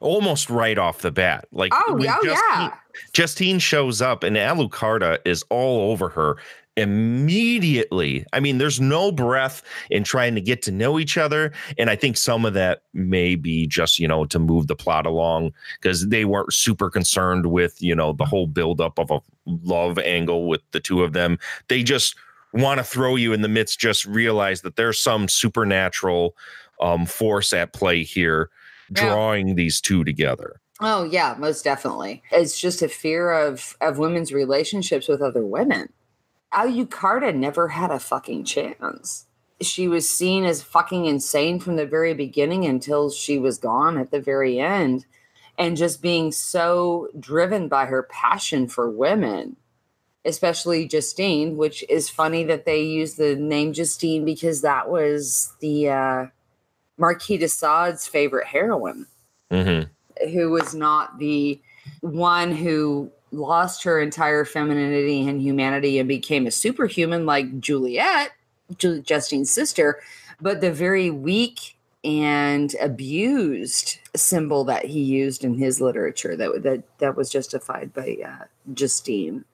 Almost 0.00 0.48
right 0.48 0.78
off 0.78 1.02
the 1.02 1.10
bat, 1.10 1.46
like 1.52 1.72
Oh, 1.74 1.94
when 1.94 2.08
oh, 2.08 2.20
yeah, 2.24 2.38
oh, 2.38 2.79
Justine, 3.12 3.58
shows 3.58 4.00
up 4.02 4.22
and 4.22 4.36
Alucarda 4.36 5.18
is 5.24 5.44
all 5.50 5.90
over 5.90 6.08
her 6.08 6.36
immediately. 6.76 8.24
I 8.32 8.40
mean, 8.40 8.58
there's 8.58 8.80
no 8.80 9.12
breath 9.12 9.62
in 9.90 10.04
trying 10.04 10.34
to 10.34 10.40
get 10.40 10.62
to 10.62 10.72
know 10.72 10.98
each 10.98 11.18
other. 11.18 11.52
And 11.78 11.90
I 11.90 11.96
think 11.96 12.16
some 12.16 12.44
of 12.44 12.54
that 12.54 12.82
may 12.94 13.34
be 13.34 13.66
just, 13.66 13.98
you 13.98 14.08
know, 14.08 14.24
to 14.26 14.38
move 14.38 14.66
the 14.66 14.76
plot 14.76 15.06
along 15.06 15.52
because 15.80 16.08
they 16.08 16.24
weren't 16.24 16.52
super 16.52 16.88
concerned 16.90 17.46
with, 17.46 17.82
you 17.82 17.94
know, 17.94 18.12
the 18.12 18.24
whole 18.24 18.46
buildup 18.46 18.98
of 18.98 19.10
a 19.10 19.20
love 19.46 19.98
angle 19.98 20.48
with 20.48 20.62
the 20.72 20.80
two 20.80 21.02
of 21.02 21.12
them. 21.12 21.38
They 21.68 21.82
just 21.82 22.14
want 22.52 22.78
to 22.78 22.84
throw 22.84 23.16
you 23.16 23.32
in 23.32 23.42
the 23.42 23.48
midst, 23.48 23.78
just 23.78 24.04
realize 24.06 24.62
that 24.62 24.76
there's 24.76 24.98
some 25.00 25.28
supernatural 25.28 26.36
um, 26.80 27.06
force 27.06 27.52
at 27.52 27.72
play 27.72 28.02
here 28.04 28.50
Yeah. 28.94 29.06
drawing 29.06 29.54
these 29.54 29.80
two 29.80 30.02
together. 30.04 30.59
Oh 30.80 31.04
yeah, 31.04 31.34
most 31.38 31.64
definitely. 31.64 32.22
It's 32.32 32.58
just 32.58 32.82
a 32.82 32.88
fear 32.88 33.30
of 33.32 33.76
of 33.80 33.98
women's 33.98 34.32
relationships 34.32 35.08
with 35.08 35.20
other 35.20 35.44
women. 35.44 35.92
Alucarda 36.52 37.34
never 37.34 37.68
had 37.68 37.90
a 37.90 37.98
fucking 38.00 38.44
chance. 38.44 39.26
She 39.60 39.88
was 39.88 40.08
seen 40.08 40.44
as 40.44 40.62
fucking 40.62 41.04
insane 41.04 41.60
from 41.60 41.76
the 41.76 41.86
very 41.86 42.14
beginning 42.14 42.64
until 42.64 43.10
she 43.10 43.38
was 43.38 43.58
gone 43.58 43.98
at 43.98 44.10
the 44.10 44.20
very 44.20 44.58
end. 44.58 45.06
And 45.58 45.76
just 45.76 46.00
being 46.00 46.32
so 46.32 47.08
driven 47.18 47.68
by 47.68 47.84
her 47.84 48.04
passion 48.04 48.66
for 48.66 48.88
women, 48.90 49.56
especially 50.24 50.88
Justine, 50.88 51.58
which 51.58 51.84
is 51.90 52.08
funny 52.08 52.44
that 52.44 52.64
they 52.64 52.82
use 52.82 53.16
the 53.16 53.36
name 53.36 53.74
Justine 53.74 54.24
because 54.24 54.62
that 54.62 54.88
was 54.88 55.52
the 55.60 55.90
uh, 55.90 56.26
Marquis 56.96 57.38
de 57.38 57.48
Sade's 57.48 58.06
favorite 58.06 58.46
heroine 58.46 59.06
hmm 59.50 59.82
who 60.32 60.50
was 60.50 60.74
not 60.74 61.18
the 61.18 61.60
one 62.00 62.52
who 62.52 63.10
lost 63.32 63.84
her 63.84 64.00
entire 64.00 64.44
femininity 64.44 65.26
and 65.28 65.40
humanity 65.40 65.98
and 65.98 66.08
became 66.08 66.46
a 66.46 66.50
superhuman 66.50 67.26
like 67.26 67.60
Juliet, 67.60 68.32
Ju- 68.76 69.02
Justine's 69.02 69.50
sister, 69.50 70.00
but 70.40 70.60
the 70.60 70.72
very 70.72 71.10
weak 71.10 71.76
and 72.02 72.74
abused 72.80 73.98
symbol 74.16 74.64
that 74.64 74.86
he 74.86 75.00
used 75.00 75.44
in 75.44 75.54
his 75.54 75.80
literature 75.80 76.34
that 76.34 76.62
that 76.62 76.82
that 76.98 77.16
was 77.16 77.28
justified 77.28 77.92
by 77.92 78.16
uh, 78.24 78.44
Justine. 78.72 79.44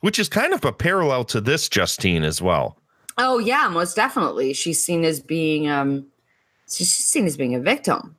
Which 0.00 0.18
is 0.18 0.28
kind 0.28 0.52
of 0.52 0.64
a 0.64 0.72
parallel 0.72 1.24
to 1.24 1.40
this 1.40 1.68
Justine 1.68 2.22
as 2.22 2.40
well. 2.40 2.76
Oh 3.18 3.38
yeah, 3.38 3.68
most 3.68 3.96
definitely. 3.96 4.52
She's 4.52 4.82
seen 4.82 5.04
as 5.04 5.20
being 5.20 5.68
um 5.68 6.06
she's 6.70 6.92
seen 6.92 7.26
as 7.26 7.36
being 7.36 7.54
a 7.54 7.60
victim. 7.60 8.16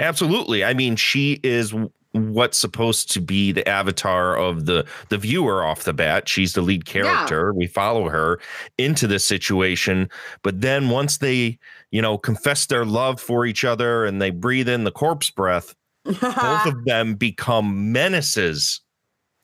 Absolutely. 0.00 0.64
I 0.64 0.74
mean, 0.74 0.96
she 0.96 1.40
is 1.42 1.74
what's 2.12 2.56
supposed 2.58 3.10
to 3.12 3.20
be 3.20 3.52
the 3.52 3.66
avatar 3.68 4.36
of 4.36 4.64
the 4.66 4.86
the 5.10 5.18
viewer 5.18 5.62
off 5.64 5.84
the 5.84 5.92
bat. 5.92 6.28
She's 6.28 6.54
the 6.54 6.62
lead 6.62 6.86
character. 6.86 7.52
We 7.52 7.66
follow 7.66 8.08
her 8.08 8.40
into 8.78 9.06
this 9.06 9.24
situation, 9.24 10.08
but 10.42 10.60
then 10.60 10.88
once 10.90 11.18
they, 11.18 11.58
you 11.90 12.00
know, 12.02 12.16
confess 12.18 12.66
their 12.66 12.84
love 12.84 13.20
for 13.20 13.44
each 13.46 13.64
other 13.64 14.04
and 14.06 14.20
they 14.20 14.30
breathe 14.30 14.68
in 14.68 14.84
the 14.84 14.90
corpse 14.92 15.30
breath, 15.30 15.74
both 16.04 16.22
of 16.66 16.84
them 16.84 17.14
become 17.14 17.92
menaces 17.92 18.80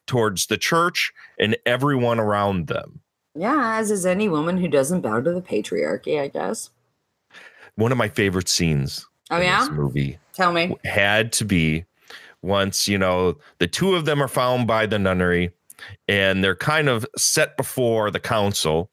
towards 0.07 0.47
the 0.47 0.57
church 0.59 1.13
and 1.39 1.57
everyone 1.67 2.19
around 2.21 2.67
them. 2.69 3.01
yeah, 3.35 3.77
as 3.79 3.91
is 3.91 4.05
any 4.07 4.29
woman 4.29 4.57
who 4.59 4.69
doesn't 4.69 5.01
bow 5.03 5.21
to 5.21 5.33
the 5.33 5.43
patriarchy, 5.43 6.21
I 6.21 6.29
guess. 6.29 6.71
One 7.77 7.93
of 7.93 7.99
my 7.99 8.09
favorite 8.09 8.49
scenes 8.49 9.07
Oh 9.31 9.37
in 9.37 9.45
yeah? 9.45 9.61
this 9.61 9.71
movie 9.71 10.19
Tell 10.33 10.53
me. 10.53 10.77
had 10.85 11.33
to 11.35 11.45
be 11.45 11.85
once 12.43 12.89
you 12.89 12.99
know 12.99 13.37
the 13.59 13.67
two 13.67 13.95
of 13.95 14.05
them 14.05 14.23
are 14.23 14.29
found 14.29 14.67
by 14.67 14.87
the 14.87 14.99
nunnery 14.99 15.51
and 16.09 16.43
they're 16.43 16.57
kind 16.57 16.89
of 16.89 17.07
set 17.17 17.57
before 17.57 18.11
the 18.11 18.19
council 18.19 18.91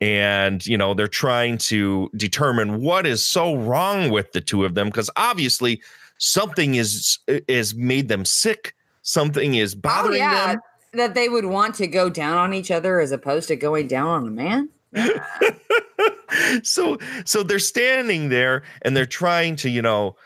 and 0.00 0.66
you 0.66 0.76
know 0.76 0.92
they're 0.92 1.08
trying 1.08 1.56
to 1.56 2.10
determine 2.16 2.82
what 2.82 3.06
is 3.06 3.24
so 3.24 3.54
wrong 3.56 4.10
with 4.10 4.32
the 4.32 4.40
two 4.40 4.64
of 4.64 4.74
them 4.74 4.88
because 4.88 5.08
obviously 5.16 5.80
something 6.18 6.74
is 6.74 7.18
is 7.26 7.74
made 7.74 8.08
them 8.08 8.24
sick 8.24 8.74
something 9.02 9.54
is 9.54 9.74
oh, 9.74 9.80
bothering 9.80 10.14
oh, 10.14 10.16
yeah. 10.16 10.46
them 10.52 10.60
That 10.92 11.14
they 11.14 11.28
would 11.28 11.46
want 11.46 11.74
to 11.76 11.86
go 11.86 12.10
down 12.10 12.36
on 12.36 12.52
each 12.52 12.70
other 12.70 13.00
as 13.00 13.12
opposed 13.12 13.48
to 13.48 13.56
going 13.56 13.86
down 13.86 14.08
on 14.08 14.26
a 14.26 14.30
man. 14.30 14.68
so 16.64 16.98
so 17.24 17.42
they're 17.42 17.60
standing 17.60 18.28
there 18.28 18.62
and 18.82 18.96
they're 18.96 19.06
trying 19.06 19.54
to 19.56 19.70
you 19.70 19.82
know 19.82 20.16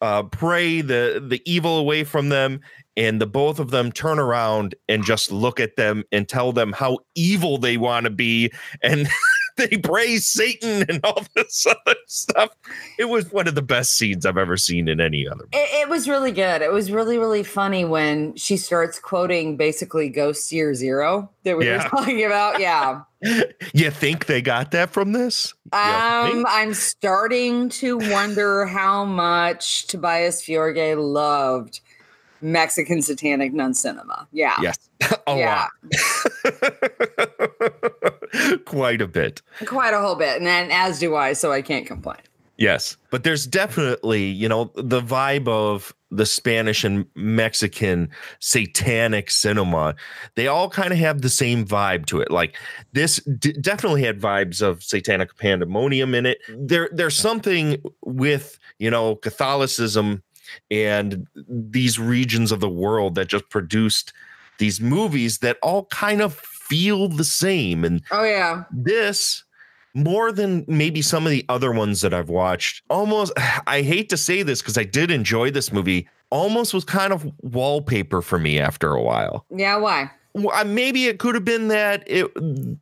uh 0.00 0.22
pray 0.24 0.80
the 0.80 1.24
the 1.26 1.40
evil 1.44 1.78
away 1.78 2.04
from 2.04 2.28
them 2.28 2.60
and 2.96 3.20
the 3.20 3.26
both 3.26 3.58
of 3.58 3.70
them 3.70 3.90
turn 3.90 4.18
around 4.18 4.74
and 4.88 5.04
just 5.04 5.32
look 5.32 5.58
at 5.58 5.76
them 5.76 6.04
and 6.12 6.28
tell 6.28 6.52
them 6.52 6.72
how 6.72 6.98
evil 7.14 7.58
they 7.58 7.76
want 7.76 8.04
to 8.04 8.10
be 8.10 8.52
and 8.82 9.08
they 9.70 9.76
praise 9.78 10.26
satan 10.26 10.84
and 10.88 11.00
all 11.04 11.22
this 11.34 11.66
other 11.66 11.96
stuff 12.06 12.50
it 12.98 13.06
was 13.06 13.30
one 13.32 13.46
of 13.48 13.54
the 13.54 13.62
best 13.62 13.96
scenes 13.96 14.26
i've 14.26 14.36
ever 14.38 14.56
seen 14.56 14.88
in 14.88 15.00
any 15.00 15.26
other 15.28 15.44
It, 15.52 15.82
it 15.82 15.88
was 15.88 16.08
really 16.08 16.32
good. 16.32 16.62
It 16.62 16.72
was 16.72 16.90
really, 16.90 17.18
really 17.18 17.42
funny 17.42 17.84
when 17.84 18.34
she 18.36 18.56
starts 18.56 18.98
quoting 18.98 19.56
basically 19.56 20.08
Ghost 20.08 20.50
Year 20.52 20.74
Zero 20.74 21.30
that 21.44 21.56
we 21.56 21.66
Yeah. 21.66 21.84
were 21.84 21.88
talking 21.90 22.24
about. 22.24 22.58
Yeah. 22.60 23.02
you 23.72 23.90
think 23.90 24.26
they 24.26 24.40
got 24.42 24.70
that 24.72 24.90
from 24.90 25.12
this 25.12 25.52
Um. 25.72 26.44
I'm 26.48 26.74
starting 26.74 27.68
to 27.70 27.98
wonder 27.98 28.66
how 28.66 29.04
much 29.04 29.86
Tobias 29.86 30.44
Forge 30.44 30.96
loved 30.96 31.80
Mexican 32.40 33.00
satanic 33.02 33.52
nun 33.52 33.74
cinema. 33.74 34.26
Yeah. 34.32 34.56
yes 34.60 34.78
a 35.26 35.36
yeah. 35.36 35.66
lot 36.42 38.14
quite 38.64 39.00
a 39.00 39.06
bit 39.06 39.42
Quite 39.66 39.94
a 39.94 40.00
whole 40.00 40.16
bit. 40.16 40.36
And 40.36 40.46
then 40.46 40.70
as 40.70 40.98
do 40.98 41.14
I, 41.16 41.32
so 41.32 41.52
I 41.52 41.62
can't 41.62 41.86
complain. 41.86 42.18
Yes, 42.56 42.96
but 43.10 43.24
there's 43.24 43.46
definitely, 43.46 44.26
you 44.26 44.48
know, 44.48 44.70
the 44.76 45.00
vibe 45.00 45.48
of 45.48 45.92
the 46.12 46.24
Spanish 46.24 46.84
and 46.84 47.04
Mexican 47.16 48.08
satanic 48.38 49.28
cinema. 49.28 49.96
They 50.36 50.46
all 50.46 50.70
kind 50.70 50.92
of 50.92 50.98
have 50.98 51.22
the 51.22 51.28
same 51.28 51.64
vibe 51.64 52.06
to 52.06 52.20
it. 52.20 52.30
Like 52.30 52.56
this 52.92 53.16
d- 53.16 53.56
definitely 53.60 54.04
had 54.04 54.20
vibes 54.20 54.62
of 54.62 54.84
satanic 54.84 55.36
pandemonium 55.36 56.14
in 56.14 56.26
it. 56.26 56.38
There 56.48 56.88
there's 56.92 57.16
something 57.16 57.82
with, 58.04 58.60
you 58.78 58.90
know, 58.90 59.16
Catholicism 59.16 60.22
and 60.70 61.26
these 61.48 61.98
regions 61.98 62.52
of 62.52 62.60
the 62.60 62.68
world 62.68 63.16
that 63.16 63.26
just 63.26 63.50
produced 63.50 64.12
these 64.58 64.80
movies 64.80 65.38
that 65.38 65.58
all 65.60 65.86
kind 65.86 66.22
of 66.22 66.40
feel 66.68 67.08
the 67.08 67.24
same 67.24 67.84
and 67.84 68.02
Oh 68.10 68.24
yeah. 68.24 68.64
this 68.70 69.44
more 69.94 70.32
than 70.32 70.64
maybe 70.66 71.00
some 71.02 71.24
of 71.24 71.30
the 71.30 71.44
other 71.48 71.70
ones 71.72 72.00
that 72.00 72.12
I've 72.12 72.28
watched, 72.28 72.82
almost 72.90 73.32
I 73.66 73.82
hate 73.82 74.08
to 74.10 74.16
say 74.16 74.42
this 74.42 74.60
because 74.60 74.78
I 74.78 74.84
did 74.84 75.10
enjoy 75.10 75.50
this 75.50 75.72
movie, 75.72 76.08
almost 76.30 76.74
was 76.74 76.84
kind 76.84 77.12
of 77.12 77.30
wallpaper 77.42 78.22
for 78.22 78.38
me 78.38 78.58
after 78.58 78.90
a 78.92 79.02
while. 79.02 79.46
Yeah, 79.50 79.76
why? 79.76 80.10
Maybe 80.66 81.06
it 81.06 81.20
could 81.20 81.36
have 81.36 81.44
been 81.44 81.68
that 81.68 82.02
it 82.08 82.26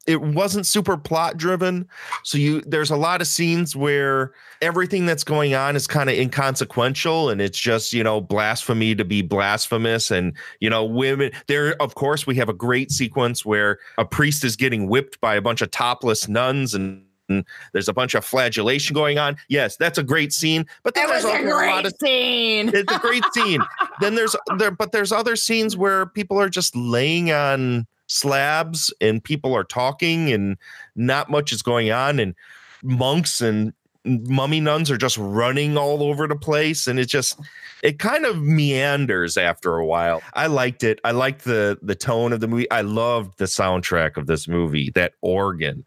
it 0.07 0.23
wasn't 0.23 0.67
super 0.67 0.97
plot 0.97 1.37
driven. 1.37 1.87
So 2.23 2.39
you 2.39 2.63
there's 2.63 2.91
a 2.91 2.97
lot 2.97 3.21
of 3.21 3.27
scenes 3.27 3.77
where 3.77 4.33
everything 4.63 5.05
that's 5.05 5.23
going 5.25 5.55
on 5.55 5.77
is 5.77 5.87
kind 5.87 6.09
of 6.09 6.17
inconsequential 6.17 7.29
and 7.29 7.43
it's 7.43 7.59
just, 7.59 7.93
you 7.93 8.03
know, 8.03 8.21
blasphemy 8.23 8.95
to 8.95 9.05
be 9.05 9.21
blasphemous 9.21 10.11
and, 10.11 10.33
you 10.61 10.71
know, 10.71 10.83
women 10.85 11.31
there 11.47 11.81
of 11.83 11.95
course 11.95 12.27
we 12.27 12.37
have 12.37 12.49
a 12.49 12.55
great 12.55 12.91
sequence 12.91 13.45
where 13.45 13.79
a 13.99 14.05
priest 14.05 14.45
is 14.45 14.57
getting 14.57 14.89
whipped 14.89 15.21
by 15.21 15.35
a 15.35 15.43
bunch 15.43 15.61
of 15.61 15.71
topless 15.71 16.29
nuns 16.29 16.75
and 16.75 17.05
and 17.29 17.45
there's 17.73 17.89
a 17.89 17.93
bunch 17.93 18.15
of 18.15 18.25
flagellation 18.25 18.95
going 18.95 19.19
on. 19.19 19.37
Yes, 19.49 19.77
that's 19.77 19.99
a 19.99 20.03
great 20.03 20.33
scene, 20.33 20.67
but 20.83 20.95
then 20.95 21.07
That 21.07 21.15
was 21.15 21.23
there's 21.25 21.45
a 21.45 21.49
a 21.49 21.67
lot 21.71 21.87
of 21.87 21.95
scene. 22.01 22.71
it's 22.75 22.93
a 22.93 22.99
great 22.99 23.25
scene. 23.33 23.63
Then 24.01 24.15
there's 24.17 24.35
there, 24.59 24.71
but 24.73 24.91
there's 24.91 25.13
other 25.13 25.37
scenes 25.37 25.77
where 25.77 26.07
people 26.07 26.41
are 26.41 26.49
just 26.49 26.75
laying 26.75 27.31
on 27.31 27.87
slabs 28.09 28.93
and 29.01 29.23
people 29.23 29.55
are 29.55 29.65
talking 29.65 30.33
and 30.33 30.57
not 30.97 31.31
much 31.31 31.53
is 31.53 31.63
going 31.63 31.91
on 31.93 32.19
and 32.19 32.35
monks 32.83 33.41
and 33.41 33.73
mummy 34.05 34.61
nuns 34.61 34.91
are 34.91 34.97
just 34.97 35.17
running 35.19 35.77
all 35.77 36.03
over 36.03 36.27
the 36.27 36.35
place 36.35 36.89
and 36.89 36.99
it 36.99 37.07
just 37.07 37.39
it 37.85 37.99
kind 38.01 38.25
of 38.27 38.43
meanders 38.43 39.37
after 39.37 39.77
a 39.77 39.87
while. 39.87 40.21
I 40.35 40.47
liked 40.49 40.83
it. 40.83 40.99
I 41.05 41.13
liked 41.13 41.45
the 41.45 41.79
the 41.83 41.95
tone 41.95 42.33
of 42.33 42.41
the 42.41 42.49
movie. 42.49 42.69
I 42.71 42.81
loved 42.81 43.39
the 43.39 43.45
soundtrack 43.45 44.17
of 44.17 44.27
this 44.27 44.49
movie. 44.49 44.91
That 44.95 45.13
organ 45.21 45.85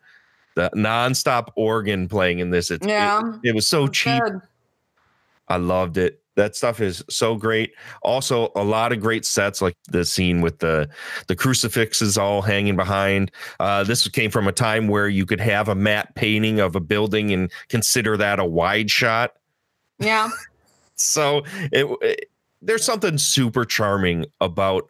the 0.56 0.70
nonstop 0.76 1.50
organ 1.56 2.08
playing 2.08 2.40
in 2.40 2.50
this. 2.50 2.72
It's, 2.72 2.86
Yeah. 2.86 3.22
it, 3.44 3.50
it 3.50 3.56
was 3.56 3.68
so 3.68 3.88
cheap. 3.88 4.22
Good. 4.24 4.42
I 5.48 5.58
loved 5.58 5.98
it. 5.98 6.22
That 6.36 6.56
stuff 6.56 6.82
is 6.82 7.02
so 7.10 7.36
great. 7.36 7.74
Also, 8.02 8.52
a 8.56 8.64
lot 8.64 8.92
of 8.92 9.00
great 9.00 9.26
sets, 9.26 9.62
like 9.62 9.78
the 9.88 10.04
scene 10.04 10.42
with 10.42 10.60
the 10.60 10.90
the 11.28 11.36
crucifixes 11.36 12.18
all 12.18 12.42
hanging 12.42 12.76
behind. 12.76 13.32
Uh, 13.60 13.86
this 13.86 14.06
came 14.10 14.32
from 14.32 14.46
a 14.48 14.52
time 14.52 14.90
where 14.90 15.08
you 15.08 15.26
could 15.26 15.40
have 15.40 15.70
a 15.70 15.76
matte 15.76 16.14
painting 16.16 16.60
of 16.60 16.76
a 16.76 16.82
building 16.82 17.32
and 17.32 17.50
consider 17.70 18.18
that 18.18 18.40
a 18.40 18.46
wide 18.46 18.90
shot. 18.92 19.34
Yeah. 20.00 20.30
So 20.98 21.44
it, 21.74 21.86
it- 22.02 22.30
there's 22.62 22.86
something 22.86 23.18
super 23.18 23.66
charming 23.66 24.26
about 24.40 24.88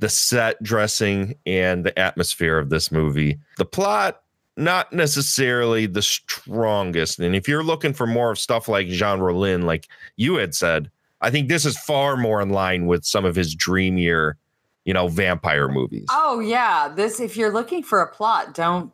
the 0.00 0.08
set 0.08 0.60
dressing 0.62 1.36
and 1.44 1.84
the 1.84 1.96
atmosphere 1.98 2.58
of 2.58 2.70
this 2.70 2.90
movie. 2.90 3.38
The 3.58 3.66
plot 3.66 4.22
not 4.56 4.92
necessarily 4.92 5.86
the 5.86 6.02
strongest. 6.02 7.18
And 7.18 7.36
if 7.36 7.46
you're 7.48 7.62
looking 7.62 7.92
for 7.92 8.06
more 8.06 8.30
of 8.30 8.38
stuff 8.38 8.68
like 8.68 8.88
Jean 8.88 9.20
Rollin, 9.20 9.62
like 9.64 9.86
you 10.16 10.36
had 10.36 10.54
said, 10.54 10.90
I 11.20 11.30
think 11.30 11.48
this 11.48 11.64
is 11.64 11.78
far 11.78 12.16
more 12.16 12.40
in 12.40 12.50
line 12.50 12.86
with 12.86 13.04
some 13.04 13.24
of 13.24 13.36
his 13.36 13.54
dreamier, 13.54 14.36
you 14.84 14.94
know, 14.94 15.08
vampire 15.08 15.68
movies. 15.68 16.06
Oh 16.10 16.40
yeah. 16.40 16.88
This 16.94 17.20
if 17.20 17.36
you're 17.36 17.52
looking 17.52 17.82
for 17.82 18.00
a 18.00 18.08
plot, 18.08 18.54
don't 18.54 18.92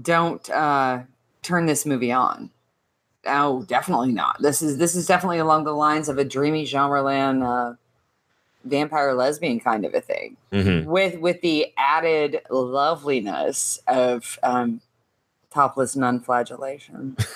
don't 0.00 0.48
uh 0.50 1.00
turn 1.42 1.66
this 1.66 1.84
movie 1.84 2.12
on. 2.12 2.50
Oh, 3.26 3.64
definitely 3.64 4.12
not. 4.12 4.40
This 4.40 4.62
is 4.62 4.78
this 4.78 4.94
is 4.94 5.06
definitely 5.06 5.38
along 5.38 5.64
the 5.64 5.72
lines 5.72 6.08
of 6.08 6.18
a 6.18 6.24
dreamy 6.24 6.66
land 6.72 7.42
uh 7.42 7.74
vampire 8.64 9.12
lesbian 9.12 9.60
kind 9.60 9.84
of 9.84 9.92
a 9.94 10.00
thing. 10.00 10.36
Mhm. 10.52 10.84
With 10.86 11.18
with 11.18 11.40
the 11.42 11.66
added 11.76 12.40
loveliness 12.48 13.80
of 13.88 14.38
um 14.42 14.80
topless 15.52 15.96
nun 15.96 16.20
flagellation. 16.20 17.16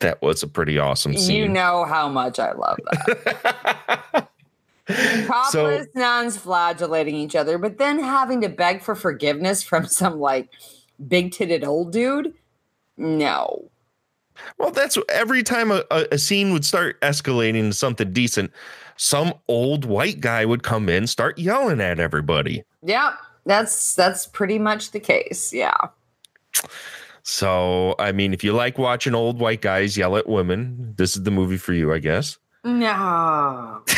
That 0.00 0.20
was 0.20 0.42
a 0.42 0.46
pretty 0.46 0.78
awesome 0.78 1.16
scene. 1.16 1.36
You 1.36 1.48
know 1.48 1.86
how 1.86 2.06
much 2.06 2.38
I 2.38 2.52
love 2.52 2.78
that. 2.84 4.28
Topless 4.86 5.52
so 5.52 5.86
nuns 5.94 6.36
flagellating 6.36 7.14
each 7.14 7.34
other, 7.34 7.56
but 7.56 7.78
then 7.78 7.98
having 7.98 8.42
to 8.42 8.50
beg 8.50 8.82
for 8.82 8.94
forgiveness 8.94 9.62
from 9.62 9.86
some 9.86 10.20
like 10.20 10.50
big 11.08 11.30
titted 11.30 11.64
old 11.64 11.92
dude. 11.92 12.34
No. 12.98 13.70
Well, 14.58 14.70
that's 14.70 14.98
every 15.08 15.42
time 15.42 15.70
a, 15.70 15.82
a, 15.90 16.18
scene 16.18 16.52
would 16.52 16.66
start 16.66 17.00
escalating 17.00 17.70
to 17.70 17.72
something 17.72 18.12
decent, 18.12 18.52
some 18.96 19.32
old 19.48 19.86
white 19.86 20.20
guy 20.20 20.44
would 20.44 20.62
come 20.62 20.90
in, 20.90 21.06
start 21.06 21.38
yelling 21.38 21.80
at 21.80 21.98
everybody. 21.98 22.64
Yeah, 22.82 23.16
that's 23.46 23.94
that's 23.94 24.26
pretty 24.26 24.58
much 24.58 24.90
the 24.90 25.00
case. 25.00 25.54
Yeah. 25.54 25.76
So, 27.28 27.96
I 27.98 28.12
mean, 28.12 28.32
if 28.32 28.44
you 28.44 28.52
like 28.52 28.78
watching 28.78 29.12
old 29.12 29.40
white 29.40 29.60
guys 29.60 29.96
yell 29.96 30.16
at 30.16 30.28
women, 30.28 30.94
this 30.96 31.16
is 31.16 31.24
the 31.24 31.32
movie 31.32 31.56
for 31.56 31.72
you, 31.72 31.92
I 31.92 31.98
guess. 31.98 32.38
No. 32.62 33.82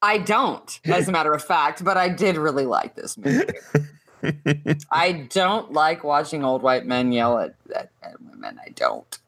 I 0.00 0.16
don't, 0.24 0.80
as 0.86 1.06
a 1.08 1.12
matter 1.12 1.34
of 1.34 1.44
fact, 1.44 1.84
but 1.84 1.98
I 1.98 2.08
did 2.08 2.38
really 2.38 2.64
like 2.64 2.94
this 2.94 3.18
movie. 3.18 3.44
I 4.90 5.12
don't 5.28 5.72
like 5.72 6.02
watching 6.02 6.44
old 6.44 6.62
white 6.62 6.86
men 6.86 7.12
yell 7.12 7.38
at, 7.38 7.54
at, 7.74 7.90
at 8.02 8.18
women. 8.22 8.58
I 8.64 8.70
don't. 8.70 9.18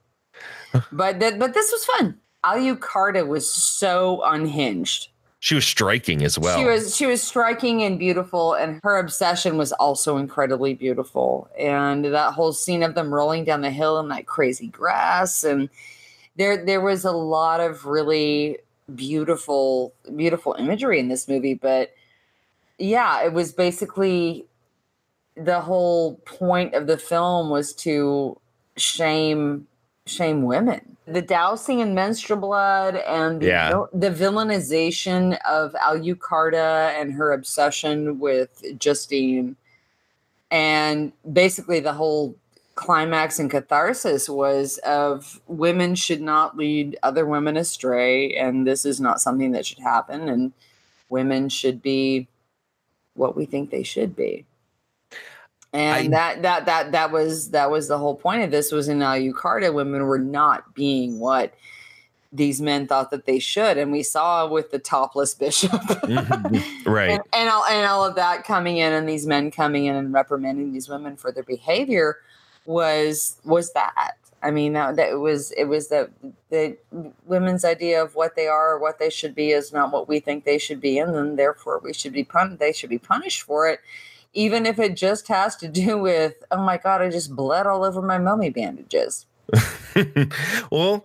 But 0.92 1.20
th- 1.20 1.38
but 1.38 1.52
this 1.54 1.70
was 1.70 1.84
fun. 1.84 2.18
Alucarda 2.44 3.26
was 3.26 3.50
so 3.50 4.22
unhinged. 4.24 5.08
She 5.40 5.54
was 5.54 5.64
striking 5.64 6.24
as 6.24 6.36
well. 6.38 6.58
She 6.58 6.64
was 6.64 6.96
she 6.96 7.06
was 7.06 7.22
striking 7.22 7.82
and 7.84 7.98
beautiful, 7.98 8.54
and 8.54 8.80
her 8.82 8.98
obsession 8.98 9.56
was 9.56 9.72
also 9.72 10.16
incredibly 10.16 10.74
beautiful. 10.74 11.48
And 11.58 12.04
that 12.06 12.34
whole 12.34 12.52
scene 12.52 12.82
of 12.82 12.94
them 12.94 13.14
rolling 13.14 13.44
down 13.44 13.60
the 13.60 13.70
hill 13.70 14.00
in 14.00 14.08
that 14.08 14.26
crazy 14.26 14.66
grass, 14.66 15.44
and 15.44 15.68
there 16.36 16.64
there 16.64 16.80
was 16.80 17.04
a 17.04 17.12
lot 17.12 17.60
of 17.60 17.86
really 17.86 18.58
beautiful 18.94 19.92
beautiful 20.16 20.56
imagery 20.58 20.98
in 20.98 21.08
this 21.08 21.28
movie. 21.28 21.54
But 21.54 21.94
yeah, 22.78 23.24
it 23.24 23.32
was 23.32 23.52
basically 23.52 24.44
the 25.36 25.60
whole 25.60 26.16
point 26.24 26.74
of 26.74 26.88
the 26.88 26.98
film 26.98 27.48
was 27.48 27.72
to 27.74 28.40
shame 28.76 29.68
shame 30.08 30.42
women. 30.42 30.96
The 31.06 31.22
dousing 31.22 31.80
in 31.80 31.94
menstrual 31.94 32.40
blood 32.40 32.96
and 32.96 33.40
the, 33.40 33.46
Yeah. 33.46 33.70
vil- 33.70 33.88
the 33.92 34.10
villainization 34.10 35.38
of 35.46 35.72
Alucarda 35.74 36.90
and 37.00 37.12
her 37.14 37.32
obsession 37.32 38.18
with 38.18 38.62
Justine, 38.78 39.56
and 40.50 41.12
basically 41.30 41.80
the 41.80 41.94
whole 41.94 42.34
climax 42.74 43.38
and 43.38 43.50
catharsis 43.50 44.28
was 44.28 44.78
of 44.78 45.40
women 45.48 45.94
should 45.94 46.20
not 46.20 46.56
lead 46.56 46.96
other 47.02 47.26
women 47.26 47.56
astray, 47.56 48.34
and 48.36 48.66
this 48.66 48.84
is 48.84 49.00
not 49.00 49.20
something 49.20 49.52
that 49.52 49.66
should 49.66 49.80
happen, 49.80 50.28
and 50.28 50.52
women 51.08 51.48
should 51.48 51.82
be 51.82 52.28
what 53.14 53.34
we 53.36 53.44
think 53.46 53.70
they 53.70 53.82
should 53.82 54.14
be 54.14 54.44
and 55.72 56.12
that 56.12 56.42
that 56.42 56.66
that 56.66 56.92
that 56.92 57.12
was 57.12 57.50
that 57.50 57.70
was 57.70 57.88
the 57.88 57.98
whole 57.98 58.14
point 58.14 58.42
of 58.42 58.50
this 58.50 58.72
was 58.72 58.88
in 58.88 59.00
Alucarda 59.00 59.72
women 59.72 60.02
were 60.04 60.18
not 60.18 60.74
being 60.74 61.18
what 61.18 61.54
these 62.32 62.60
men 62.60 62.86
thought 62.86 63.10
that 63.10 63.24
they 63.24 63.38
should. 63.38 63.78
And 63.78 63.90
we 63.90 64.02
saw 64.02 64.46
with 64.46 64.70
the 64.70 64.78
topless 64.78 65.34
bishop. 65.38 65.70
Mhm. 65.70 66.86
right. 66.86 67.10
and, 67.10 67.22
and 67.32 67.48
all 67.48 67.64
and 67.64 67.86
all 67.86 68.04
of 68.04 68.14
that 68.16 68.44
coming 68.44 68.78
in 68.78 68.92
and 68.92 69.08
these 69.08 69.26
men 69.26 69.50
coming 69.50 69.86
in 69.86 69.96
and 69.96 70.12
reprimanding 70.12 70.72
these 70.72 70.88
women 70.88 71.16
for 71.16 71.32
their 71.32 71.42
behavior 71.44 72.18
was 72.66 73.36
was 73.44 73.72
that. 73.72 74.14
I 74.40 74.52
mean 74.52 74.74
that, 74.74 74.94
that 74.96 75.10
it 75.10 75.16
was 75.16 75.50
it 75.52 75.64
was 75.64 75.88
that 75.88 76.10
the 76.50 76.76
women's 77.26 77.64
idea 77.64 78.02
of 78.02 78.14
what 78.14 78.36
they 78.36 78.46
are 78.46 78.74
or 78.74 78.78
what 78.78 78.98
they 79.00 79.10
should 79.10 79.34
be 79.34 79.50
is 79.50 79.72
not 79.72 79.90
what 79.90 80.08
we 80.08 80.20
think 80.20 80.44
they 80.44 80.58
should 80.58 80.80
be. 80.80 80.98
And 80.98 81.14
then 81.14 81.36
therefore 81.36 81.80
we 81.82 81.92
should 81.92 82.12
be 82.12 82.24
pun- 82.24 82.56
they 82.58 82.72
should 82.72 82.90
be 82.90 82.98
punished 82.98 83.42
for 83.42 83.68
it 83.68 83.80
even 84.34 84.66
if 84.66 84.78
it 84.78 84.96
just 84.96 85.28
has 85.28 85.56
to 85.56 85.68
do 85.68 85.98
with 86.08 86.34
oh 86.50 86.62
my 86.62 86.76
god 86.76 87.00
i 87.02 87.08
just 87.08 87.34
bled 87.34 87.66
all 87.66 87.84
over 87.84 88.02
my 88.02 88.18
mummy 88.18 88.50
bandages 88.50 89.26
well, 90.70 91.04